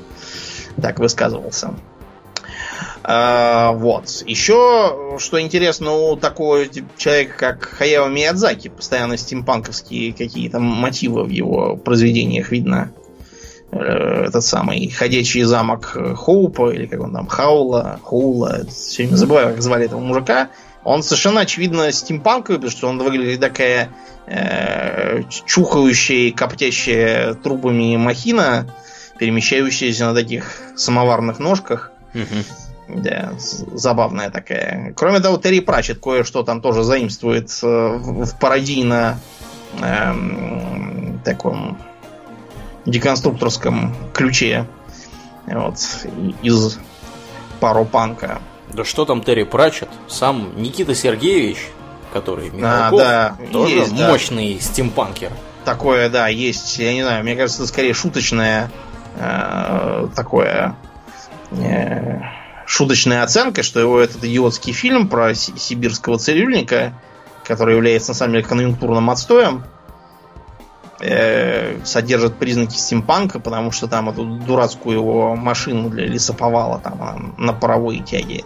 [0.82, 1.76] так высказывался.
[3.05, 4.23] А, вот.
[4.25, 6.65] Еще, что интересно, у такого
[6.97, 12.91] человека, как Хаяо Миядзаки, постоянно стимпанковские какие-то мотивы в его произведениях видно.
[13.71, 19.49] Э, Этот самый ходячий замок Хоупа, или как он там, Хаула, Хоула, все время забываю,
[19.49, 20.49] как звали этого мужика.
[20.85, 23.89] Он совершенно очевидно стимпанковый, потому что он выглядит такая
[24.27, 28.73] э, чухающая, и коптящая трубами махина,
[29.17, 31.91] перемещающаяся на таких самоварных ножках.
[32.13, 32.43] Мгм.
[32.95, 33.33] Да,
[33.73, 34.93] забавная такая.
[34.95, 39.19] Кроме того, Терри Пратчет кое-что там тоже заимствует э, в, в пародийно
[39.81, 41.77] эм, таком
[42.85, 44.67] деконструкторском ключе.
[45.45, 45.75] Вот,
[46.41, 46.79] из
[47.59, 48.39] паропанка.
[48.73, 49.89] Да что там Терри Пратчет?
[50.07, 51.57] Сам Никита Сергеевич,
[52.11, 54.07] который А, Михалков, да, тоже есть, да.
[54.09, 55.31] мощный стимпанкер.
[55.65, 58.69] Такое, да, есть, я не знаю, мне кажется, это скорее шуточное
[59.15, 60.75] э, такое
[61.51, 62.19] э,
[62.74, 66.93] шуточная оценка, что его этот идиотский фильм про си- сибирского цирюльника,
[67.43, 69.63] который является на самом деле конъюнктурным отстоем,
[70.99, 77.15] э, содержит признаки стимпанка, потому что там эту дурацкую его машину для лесоповала там она
[77.38, 78.43] на паровой тяге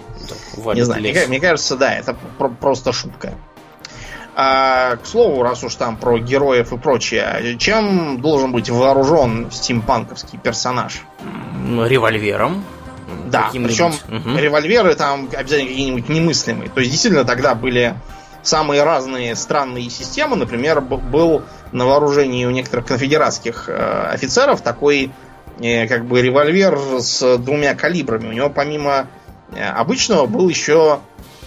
[0.75, 3.33] не знаю, мне, мне кажется, да, это про- просто шутка.
[4.35, 10.37] А, к слову, раз уж там про героев и прочее, чем должен быть вооружен стимпанковский
[10.37, 11.01] персонаж?
[11.65, 12.63] Револьвером.
[13.27, 14.37] Да, причем Мгм.
[14.37, 16.69] револьверы там обязательно какие-нибудь немыслимые.
[16.69, 17.95] То есть, действительно, тогда были
[18.43, 20.35] самые разные странные системы.
[20.35, 21.41] Например, был
[21.71, 25.11] на вооружении у некоторых конфедератских э, офицеров такой
[25.59, 28.29] э, как бы револьвер с двумя калибрами.
[28.29, 29.07] У него помимо
[29.53, 30.99] э, обычного был еще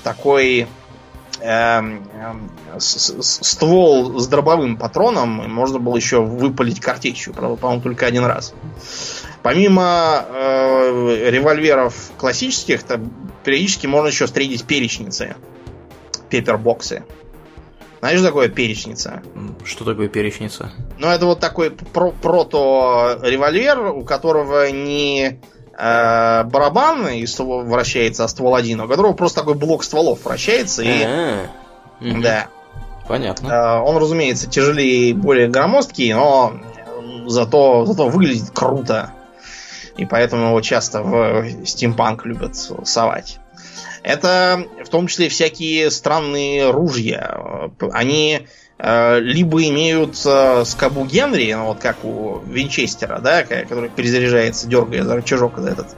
[0.03, 0.67] такой
[2.79, 5.43] с- ствол с дробовым патроном.
[5.43, 8.53] и Можно было еще выпалить картечью, правда, по-моему, только один раз.
[9.43, 13.01] Помимо э, револьверов классических, то
[13.45, 15.35] периодически можно еще встретить перечницы.
[16.29, 17.05] Пепербоксы.
[18.01, 19.23] Знаешь, что такое перечница?
[19.65, 20.73] Что такое перечница?
[20.99, 25.41] Ну, это вот такой про- прото-револьвер, у которого не
[25.79, 30.25] э, барабан из ствола вращается, а ствол один, а у которого просто такой блок стволов
[30.25, 30.83] вращается.
[30.83, 31.47] И, А,
[32.01, 32.21] мгм.
[32.23, 32.49] да,
[33.09, 33.49] Понятно.
[33.49, 36.53] Э, Он, разумеется, тяжелее и более громоздкий, но
[37.27, 39.13] зато, зато выглядит круто.
[39.97, 43.39] И поэтому его часто в стимпанк любят совать.
[44.03, 47.71] Это в том числе всякие странные ружья.
[47.93, 48.47] Они
[48.79, 55.03] э, либо имеют э, скобу Генри, ну, вот как у Винчестера, да, который перезаряжается, дергая
[55.05, 55.89] за рычажок этот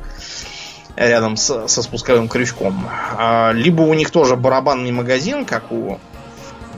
[0.97, 2.87] рядом с- со спусковым крючком.
[3.17, 5.99] А, Либо у них тоже барабанный магазин, как у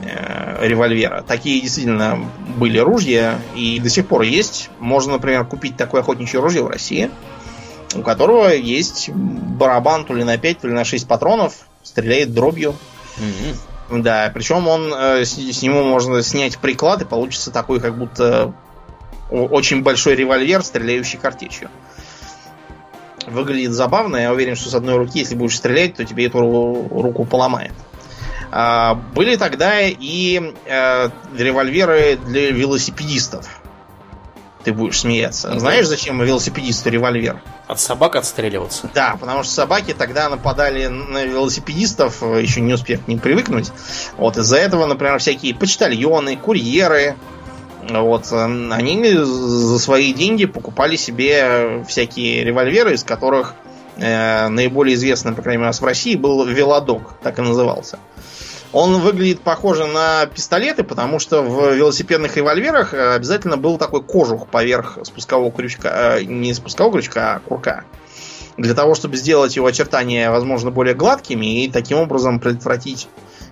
[0.05, 1.23] э, револьвера.
[1.27, 2.19] Такие действительно
[2.57, 4.69] были ружья и до сих пор есть.
[4.79, 7.09] Можно, например, купить такое охотничье ружье в России,
[7.93, 12.75] у которого есть барабан то ли на 5, то ли на 6 патронов, стреляет дробью.
[13.17, 14.01] Mm-hmm.
[14.01, 18.53] Да, причем он э, с, с него можно снять приклад, и получится такой, как будто
[19.29, 21.69] очень большой револьвер, стреляющий картечью.
[23.27, 24.17] Выглядит забавно.
[24.17, 27.73] Я уверен, что с одной руки, если будешь стрелять, то тебе эту руку поломает.
[28.57, 33.59] А, были тогда и э, револьверы для велосипедистов.
[34.63, 35.49] Ты будешь смеяться.
[35.49, 37.41] Ну, Знаешь, зачем велосипедисту револьвер?
[37.67, 38.89] От собак отстреливаться.
[38.93, 43.73] Да, потому что собаки тогда нападали на велосипедистов, еще не успев к ним привыкнуть.
[44.15, 47.17] Вот из-за этого, например, всякие почтальоны, курьеры,
[47.89, 53.53] вот, э, они за свои деньги покупали себе всякие револьверы, из которых
[53.97, 57.99] э, наиболее известный, по крайней мере, у нас в России был велодок, так и назывался.
[58.75, 64.49] Он выглядит похоже на пистолеты, потому что в велосипедных револьверах э, обязательно был такой кожух
[64.49, 67.85] поверх спускового крючка, э, не спускового крючка, а курка.
[68.57, 73.07] Для того, чтобы сделать его очертания, возможно, более гладкими и таким образом предотвратить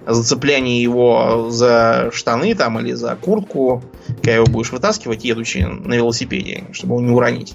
[0.06, 6.66] зацепляние его за штаны там или за куртку, когда его будешь вытаскивать, едучи на велосипеде,
[6.74, 7.54] чтобы его не уронить.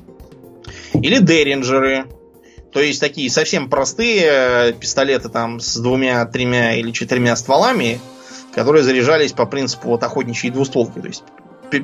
[0.94, 2.06] Или деринджеры.
[2.72, 8.00] То есть такие совсем простые э, пистолеты там с двумя, тремя или четырьмя стволами,
[8.54, 10.98] которые заряжались по принципу вот охотничьей двустволки.
[10.98, 11.22] То есть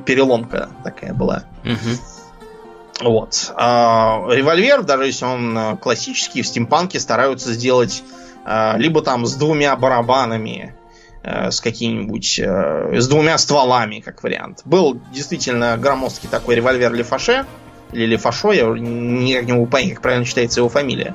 [0.05, 1.45] переломка такая была.
[1.65, 3.09] Угу.
[3.09, 3.53] Вот.
[3.57, 8.03] А револьвер, даже если он э, классический, в стимпанке стараются сделать
[8.45, 10.75] а, либо там с двумя барабанами,
[11.23, 14.61] с какими-нибудь, с двумя стволами, как вариант.
[14.67, 17.47] Был действительно громоздкий такой револьвер Лефаше,
[17.93, 21.15] или Лефашо, я никак не могу понять, как правильно читается его фамилия.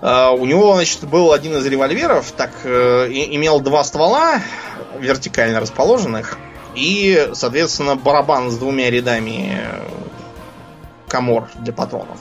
[0.00, 4.40] А, у него, значит, был один из револьверов, так, э, имел два ствола,
[4.98, 6.38] вертикально расположенных,
[6.74, 9.58] и, соответственно, барабан с двумя рядами
[11.08, 12.18] комор для патронов.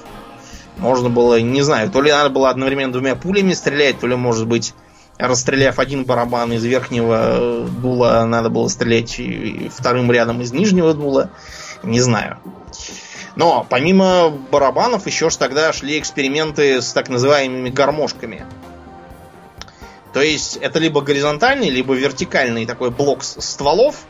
[0.78, 4.48] Можно было, не знаю, то ли надо было одновременно двумя пулями стрелять, то ли, может
[4.48, 4.74] быть,
[5.18, 9.20] расстреляв один барабан из верхнего дула, надо было стрелять
[9.76, 11.30] вторым рядом из нижнего дула.
[11.84, 12.38] Не знаю.
[13.36, 18.46] Но помимо барабанов еще ж тогда шли эксперименты с так называемыми гармошками.
[20.14, 24.06] То есть это либо горизонтальный, либо вертикальный такой блок стволов,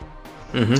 [0.52, 0.74] угу.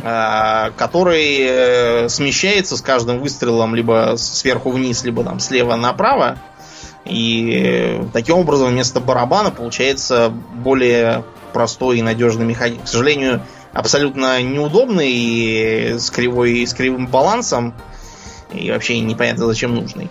[0.76, 6.38] который э, смещается с каждым выстрелом либо сверху вниз, либо там слева направо.
[7.06, 12.82] И таким образом вместо барабана получается более простой и надежный механизм.
[12.82, 13.42] К сожалению,
[13.72, 17.74] абсолютно неудобный и с, кривой, и с кривым балансом.
[18.52, 20.10] И вообще непонятно зачем нужный.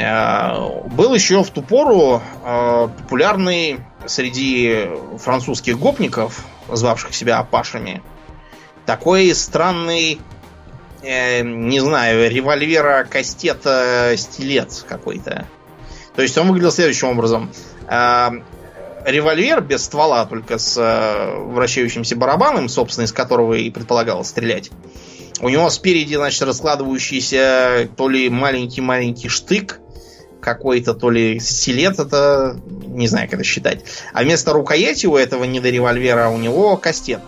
[0.00, 4.88] А, был еще в ту пору а, популярный среди
[5.18, 8.02] французских гопников, звавших себя апашами,
[8.86, 10.20] такой странный,
[11.02, 15.46] э, не знаю, револьвера кастета стилет какой-то.
[16.14, 17.50] То есть он выглядел следующим образом.
[17.88, 18.30] Э,
[19.04, 24.70] револьвер без ствола, только с э, вращающимся барабаном, собственно, из которого и предполагалось стрелять.
[25.44, 29.78] У него спереди, значит, раскладывающийся то ли маленький-маленький штык,
[30.40, 33.84] какой-то, то ли стилет, это не знаю, как это считать.
[34.14, 37.20] А вместо рукояти у этого недоревольвера у него кастет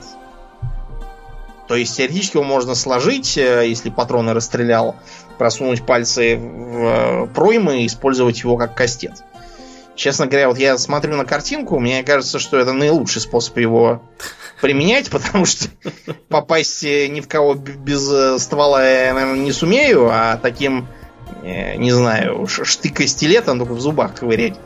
[1.68, 4.96] то есть теоретически его можно сложить, э, если патроны расстрелял,
[5.38, 9.12] просунуть пальцы в э, проймы и использовать его как кастет.
[9.96, 14.02] Честно говоря, вот я смотрю на картинку, мне кажется, что это наилучший способ его
[14.60, 15.68] применять, потому что
[16.28, 20.86] попасть э, ни в кого без ствола я, наверное, не сумею, а таким,
[21.42, 24.56] не знаю, штыка-стилетом только в зубах ковырять.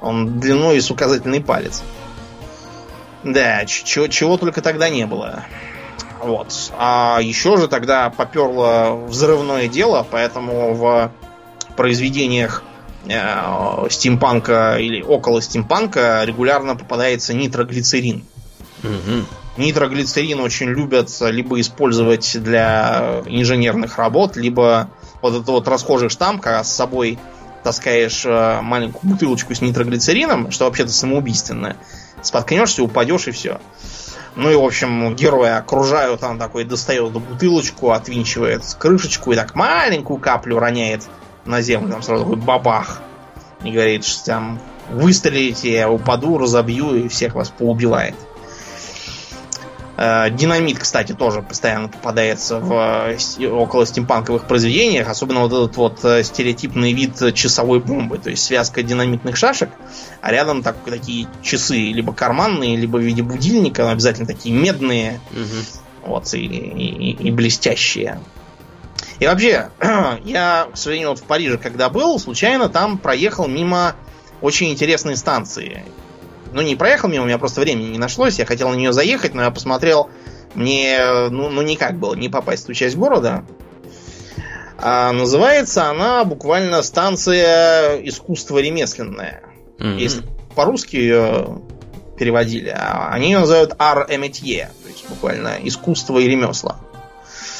[0.00, 1.82] Он длиной с указательный палец.
[3.24, 5.44] Да, чего, чего только тогда не было.
[6.20, 6.72] Вот.
[6.76, 11.12] А еще же тогда поперло взрывное дело, поэтому в
[11.76, 12.62] произведениях
[13.06, 18.24] э, стимпанка или около стимпанка регулярно попадается нитроглицерин.
[18.82, 19.26] Угу.
[19.56, 24.90] Нитроглицерин очень любят либо использовать для инженерных работ, либо
[25.20, 27.18] вот этот вот расхожий штамп, когда с собой
[27.64, 31.76] таскаешь э, маленькую бутылочку с нитроглицерином, что вообще-то самоубийственное.
[32.22, 33.60] Споткнешься, упадешь и все.
[34.36, 40.20] Ну и, в общем, героя окружают, он такой достает бутылочку, отвинчивает крышечку и так маленькую
[40.20, 41.02] каплю роняет
[41.48, 41.90] на землю.
[41.90, 43.00] Там сразу такой бабах.
[43.64, 48.14] И говорит, что там выстрелите, я упаду, разобью и всех вас поубивает.
[49.96, 53.16] Э, динамит, кстати, тоже постоянно попадается в
[53.50, 59.36] около стимпанковых произведениях, особенно вот этот вот стереотипный вид часовой бомбы, то есть связка динамитных
[59.36, 59.70] шашек,
[60.20, 66.12] а рядом так, такие часы, либо карманные, либо в виде будильника, обязательно такие медные, угу.
[66.12, 68.20] вот, и, и, и блестящие.
[69.20, 69.70] И вообще,
[70.24, 73.94] я, к сожалению, вот в Париже, когда был, случайно там проехал мимо
[74.40, 75.84] очень интересной станции.
[76.52, 78.38] Ну, не проехал мимо, у меня просто времени не нашлось.
[78.38, 80.08] Я хотел на нее заехать, но я посмотрел,
[80.54, 83.44] мне ну, ну никак было не попасть в ту часть города.
[84.80, 89.42] А называется она буквально станция искусство ремесленное.
[89.78, 89.98] Mm-hmm.
[89.98, 90.22] Если
[90.54, 91.60] по-русски ее
[92.16, 96.80] переводили, а они ее называют ар эмитье, то есть буквально искусство и ремесла.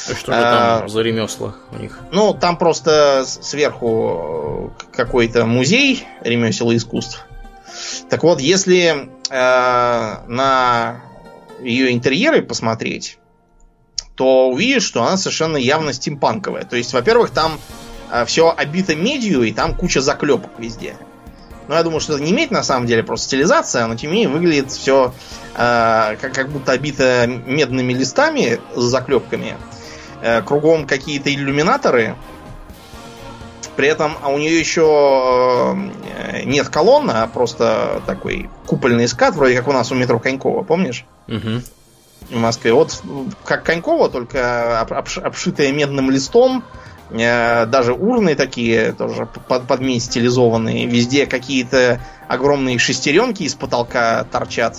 [0.07, 1.99] А что же там а, за ремесла у них?
[2.11, 7.25] Ну, там просто сверху какой-то музей ремесел и искусств.
[8.09, 11.01] Так вот, если э, на
[11.61, 13.17] ее интерьеры посмотреть,
[14.15, 16.63] то увидишь, что она совершенно явно стимпанковая.
[16.65, 17.59] То есть, во-первых, там
[18.11, 20.95] э, все обито медью, и там куча заклепок везде.
[21.67, 24.17] Но я думаю, что это не медь на самом деле, просто стилизация, но тем не
[24.17, 25.13] менее выглядит все
[25.55, 29.49] э, как, как будто обито медными листами с заклепками.
[29.49, 29.78] Э,
[30.45, 32.15] кругом какие-то иллюминаторы.
[33.79, 39.55] При этом а у нее еще э, нет колонны, а просто такой купольный скат, вроде
[39.55, 41.05] как у нас у метро Конькова, помнишь?
[41.29, 41.61] Угу.
[42.31, 42.73] В Москве.
[42.73, 43.01] Вот
[43.45, 46.65] как Конькова, только обшитая медным листом,
[47.09, 50.85] э, даже урны такие, тоже под, под медь стилизованные.
[50.85, 54.77] Везде какие-то огромные шестеренки из потолка торчат.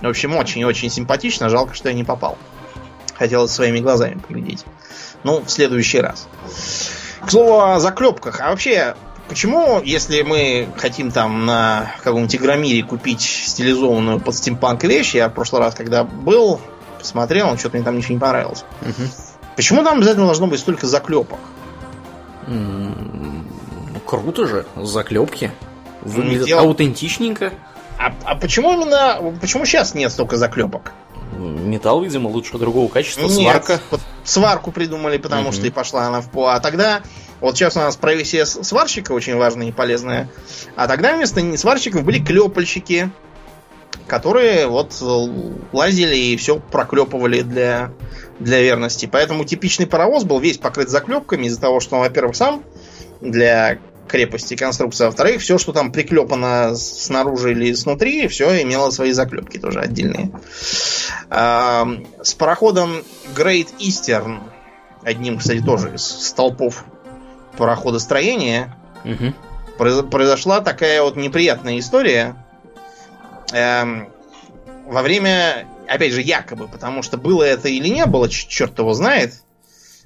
[0.00, 1.48] В общем, очень-очень симпатично.
[1.48, 2.38] Жалко, что я не попал.
[3.18, 4.64] Хотелось своими глазами поглядеть.
[5.24, 6.28] Ну, в следующий раз.
[7.20, 8.40] К слову о заклепках.
[8.40, 8.94] А вообще,
[9.28, 15.34] почему, если мы хотим там на каком-нибудь Игромире купить стилизованную под стимпанк вещь, я в
[15.34, 16.60] прошлый раз, когда был,
[16.98, 18.64] посмотрел, что-то мне там ничего не понравилось.
[18.82, 19.08] Угу.
[19.56, 21.40] Почему там обязательно должно быть столько заклепок?
[22.46, 23.04] Ну,
[24.06, 25.50] круто же, заклепки.
[26.02, 26.62] Выглядит Дело...
[26.62, 27.52] аутентичненько.
[27.98, 29.34] А, а почему именно.
[29.40, 30.92] Почему сейчас нет столько заклепок?
[31.36, 33.26] Металл, видимо, лучше другого качества.
[33.26, 33.80] Нет, сварка.
[34.24, 35.52] Сварку придумали, потому угу.
[35.52, 36.54] что и пошла она в по.
[36.54, 37.02] А тогда,
[37.40, 40.28] вот сейчас у нас профессия сварщика очень важная и полезная.
[40.76, 43.10] А тогда вместо сварщиков были клепальщики,
[44.06, 44.94] которые вот
[45.72, 47.92] лазили и все проклепывали для,
[48.38, 49.08] для верности.
[49.10, 52.64] Поэтому типичный паровоз был весь покрыт заклепками из-за того, что он, во-первых, сам
[53.20, 59.12] для крепости конструкции, а во-вторых, все, что там приклепано снаружи или снутри, все имело свои
[59.12, 60.30] заклепки тоже отдельные.
[61.30, 63.04] С пароходом
[63.36, 64.40] Great Eastern,
[65.04, 66.84] одним, кстати, тоже из столпов
[67.56, 69.34] пароходостроения, угу.
[69.76, 72.36] произошла такая вот неприятная история.
[73.52, 74.08] Эм,
[74.86, 79.34] во время, опять же, якобы, потому что было это или не было, черт его знает,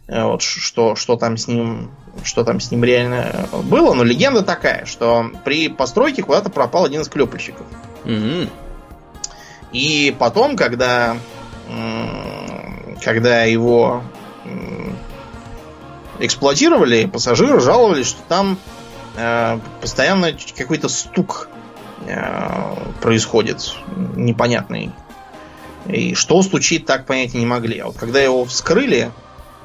[0.09, 1.91] вот что, что там с ним
[2.25, 7.01] что там с ним реально было, но легенда такая, что при постройке куда-то пропал один
[7.01, 7.67] из клепальщиков.
[8.05, 8.51] Mm-hmm.
[9.73, 11.17] И потом, когда,
[13.03, 14.03] когда его
[16.21, 18.59] эксплуатировали, пассажиры жаловались, что там
[19.17, 21.49] э, постоянно какой-то стук
[22.07, 23.75] э, происходит
[24.15, 24.93] непонятный.
[25.87, 27.79] И что стучит, так понять не могли.
[27.79, 29.11] А вот когда его вскрыли,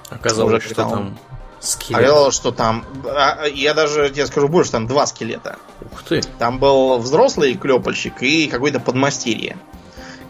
[0.10, 1.18] оказалось, уже, что там
[1.60, 2.01] Скелет.
[2.01, 2.86] Оказалось, что там...
[3.05, 5.58] А, я даже тебе скажу больше, там два скелета.
[5.91, 6.22] Ух ты.
[6.38, 9.58] Там был взрослый клепальщик и какой-то подмастерье.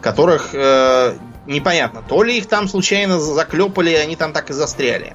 [0.00, 5.14] Которых э, непонятно, то ли их там случайно заклепали, они там так и застряли.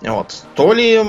[0.00, 0.44] Вот.
[0.54, 1.02] То ли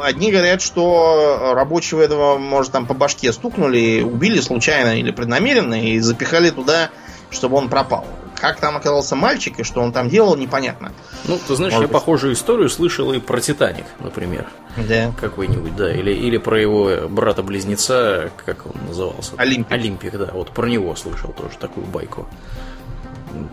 [0.00, 5.98] одни говорят, что рабочего этого, может, там по башке стукнули, убили случайно или преднамеренно и
[5.98, 6.90] запихали туда,
[7.30, 8.06] чтобы он пропал.
[8.40, 10.92] Как там оказался мальчик и что он там делал, непонятно.
[11.24, 11.92] Ну, ты знаешь, Может я быть...
[11.92, 14.46] похожую историю слышал и про Титаник, например.
[14.76, 15.12] Да.
[15.20, 15.92] Какой-нибудь, да.
[15.92, 19.32] Или, или про его брата-близнеца, как он назывался?
[19.36, 19.72] Олимпик.
[19.72, 20.30] Олимпик, да.
[20.32, 22.28] Вот про него слышал тоже такую байку.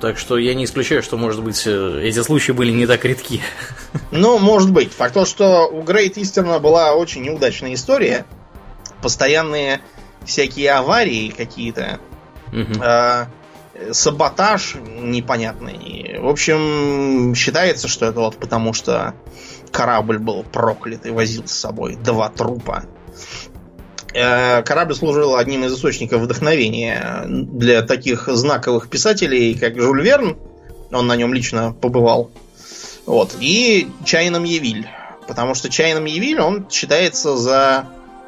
[0.01, 3.41] Так что я не исключаю, что, может быть, э, эти случаи были не так редки.
[4.11, 4.93] Ну, может быть.
[4.93, 8.25] Факт то, что у Грейт Истерна была очень неудачная история.
[9.01, 9.81] Постоянные
[10.25, 11.99] всякие аварии какие-то.
[12.53, 12.81] Угу
[13.91, 16.19] саботаж непонятный.
[16.19, 19.13] В общем, считается, что это вот потому, что
[19.71, 22.85] корабль был проклят и возил с собой два трупа.
[24.13, 30.37] Э, корабль служил одним из источников вдохновения для таких знаковых писателей, как Жюль Верн.
[30.91, 32.31] Он на нем лично побывал.
[33.05, 33.35] Вот.
[33.41, 34.87] И Чайном Евиль.
[35.27, 37.87] Потому что Чайном Евиль, он считается за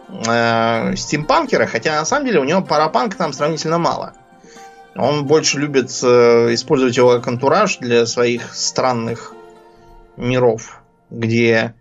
[0.09, 4.13] э, стимпанкера, хотя на самом деле у него парапанка там сравнительно мало.
[4.97, 9.33] Он больше любит э, использовать его как антураж для своих странных
[10.15, 11.75] миров, где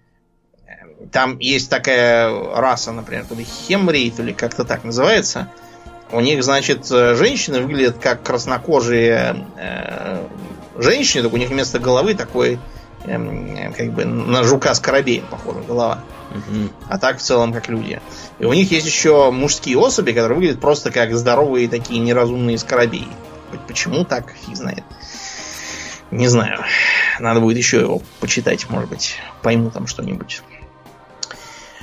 [0.67, 5.51] э, там есть такая раса, например, хемрейт или как-то так называется.
[6.13, 10.27] У них, значит, э, женщины выглядят как краснокожие э,
[10.77, 12.59] женщины, только у них вместо головы такой,
[13.05, 16.05] как бы на жука с корабеем похожа голова.
[16.31, 16.71] Угу.
[16.89, 18.01] А так в целом как люди.
[18.39, 23.09] И у них есть еще мужские особи, которые выглядят просто как здоровые такие неразумные скоробеи.
[23.67, 24.85] Почему так, фиг знает.
[26.11, 26.65] Не знаю.
[27.21, 30.43] Надо будет еще его почитать, может быть, пойму там что-нибудь.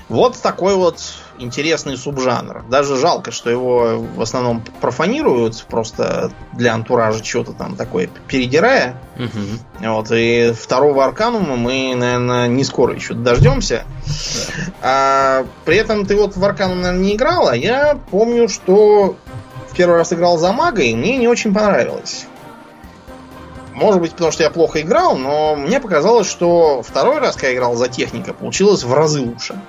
[0.09, 1.01] Вот такой вот
[1.39, 2.63] интересный субжанр.
[2.69, 8.95] Даже жалко, что его в основном профанируют просто для антуража что-то там такое передирая.
[9.17, 9.89] Угу.
[9.89, 13.83] Вот, и второго Арканума мы, наверное, не скоро еще дождемся.
[14.05, 14.63] Да.
[14.81, 17.53] А, при этом ты вот в Арканум, наверное, не играла.
[17.53, 19.15] Я помню, что
[19.69, 22.25] в первый раз играл за мага, и мне не очень понравилось.
[23.73, 27.55] Может быть, потому что я плохо играл, но мне показалось, что второй раз, когда я
[27.55, 29.59] играл за техника, получилось в разы лучше.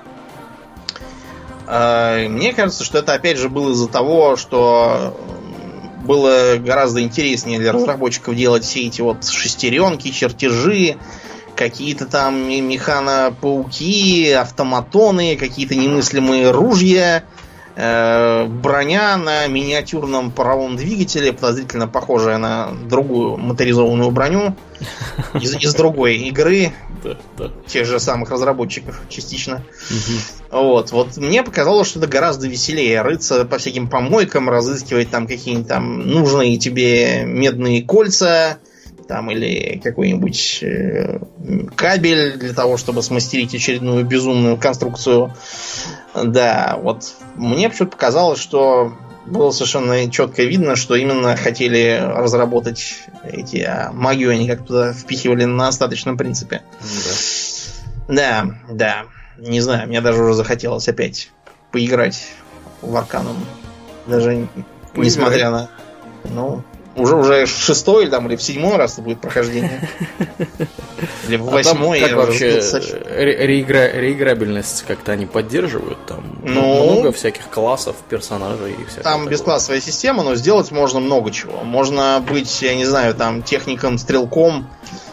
[1.66, 5.18] А, мне кажется, что это опять же было из-за того, что
[6.04, 10.96] было гораздо интереснее для разработчиков делать все эти вот шестеренки, чертежи,
[11.56, 17.43] какие-то там механо-пауки, автоматоны, какие-то немыслимые ружья, Э,
[17.76, 24.54] броня на миниатюрном паровом двигателе, подозрительно похожая на другую моторизованную броню
[25.34, 26.72] из, из другой игры.
[27.02, 27.50] Да, да.
[27.66, 29.62] Тех же самых разработчиков частично.
[29.90, 30.62] Угу.
[30.62, 35.68] Вот, вот мне показалось, что это гораздо веселее рыться по всяким помойкам, разыскивать там какие-нибудь
[35.68, 38.58] там нужные тебе медные кольца,
[39.06, 41.18] там или какой-нибудь э,
[41.76, 45.34] кабель для того, чтобы смастерить очередную безумную конструкцию.
[46.14, 48.92] Да, вот мне почему-то показалось, что
[49.26, 55.44] было совершенно четко видно, что именно хотели разработать эти а магию, они как туда впихивали
[55.44, 56.62] на остаточном принципе.
[58.08, 58.14] Да.
[58.14, 59.04] да, да.
[59.38, 61.30] Не знаю, мне даже уже захотелось опять
[61.72, 62.28] поиграть
[62.82, 63.36] в Арканум.
[64.06, 64.46] Даже
[64.92, 65.06] Поиграй.
[65.06, 65.68] несмотря на...
[66.24, 66.62] Ну,
[66.96, 69.88] уже уже шестой там, или в седьмой раз это будет прохождение.
[71.28, 72.00] Или в восьмой.
[72.00, 72.60] А как вообще
[73.16, 73.90] реигра...
[73.92, 76.04] реиграбельность как-то они поддерживают?
[76.06, 81.30] Там ну, много всяких классов, персонажей и всякого Там бесклассовая система, но сделать можно много
[81.30, 81.62] чего.
[81.64, 84.68] Можно быть, я не знаю, там техником-стрелком,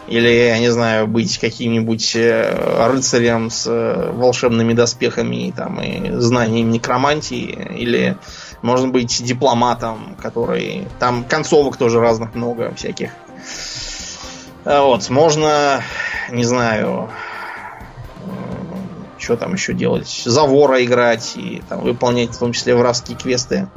[0.08, 6.70] или, я не знаю, быть каким-нибудь э, рыцарем с э, волшебными доспехами там, и знанием
[6.70, 8.16] некромантии, или
[8.62, 10.88] можно быть дипломатом, который...
[10.98, 13.10] Там концовок тоже разных много всяких.
[14.64, 15.82] А вот, можно,
[16.30, 17.10] не знаю,
[19.18, 23.68] что там еще делать, завора играть и там, выполнять в том числе воровские квесты.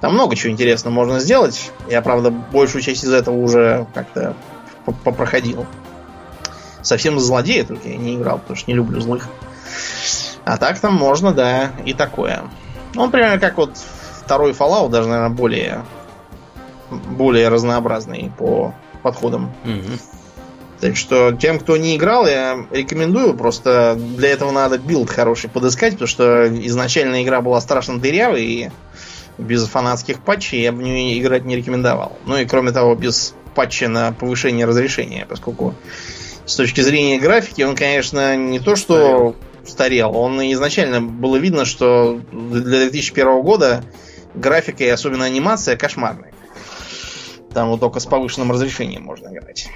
[0.00, 1.72] Там много чего интересного можно сделать.
[1.88, 4.34] Я, правда, большую часть из этого уже как-то
[5.04, 5.66] попроходил.
[6.82, 9.28] Совсем злодея только я не играл, потому что не люблю злых.
[10.44, 12.44] А так там можно, да, и такое.
[12.94, 13.76] Ну, примерно как вот
[14.28, 15.84] второй Fallout даже, наверное, более,
[16.90, 19.50] более разнообразный по подходам.
[19.64, 19.98] Угу.
[20.80, 23.32] Так что тем, кто не играл, я рекомендую.
[23.32, 28.70] Просто для этого надо build хороший подыскать, потому что изначально игра была страшно дырявой, и
[29.38, 32.18] без фанатских патчей я бы в нее играть не рекомендовал.
[32.26, 35.74] Ну и кроме того, без патча на повышение разрешения, поскольку
[36.44, 39.34] с точки зрения графики он, конечно, не то что
[39.66, 43.82] старел, он изначально было видно, что для 2001 года
[44.34, 46.32] графика и особенно анимация кошмарные.
[47.52, 49.68] Там вот только с повышенным разрешением можно играть.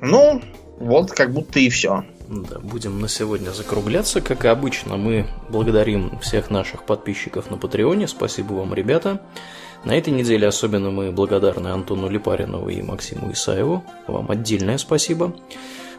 [0.00, 0.42] Ну,
[0.78, 2.04] вот как будто и все.
[2.28, 4.20] Да, будем на сегодня закругляться.
[4.20, 8.08] Как и обычно, мы благодарим всех наших подписчиков на Патреоне.
[8.08, 9.20] Спасибо вам, ребята.
[9.84, 13.84] На этой неделе особенно мы благодарны Антону Липаринову и Максиму Исаеву.
[14.08, 15.36] Вам отдельное спасибо.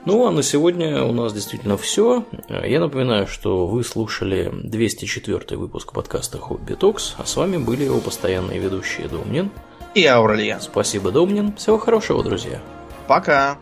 [0.07, 2.23] Ну, а на сегодня у нас действительно все.
[2.47, 7.99] Я напоминаю, что вы слушали 204 выпуск подкаста Хобби Токс, а с вами были его
[7.99, 9.51] постоянные ведущие Домнин
[9.95, 10.59] и Ауралия.
[10.61, 11.53] Спасибо, Домнин.
[11.57, 12.61] Всего хорошего, друзья.
[13.09, 13.57] Пока.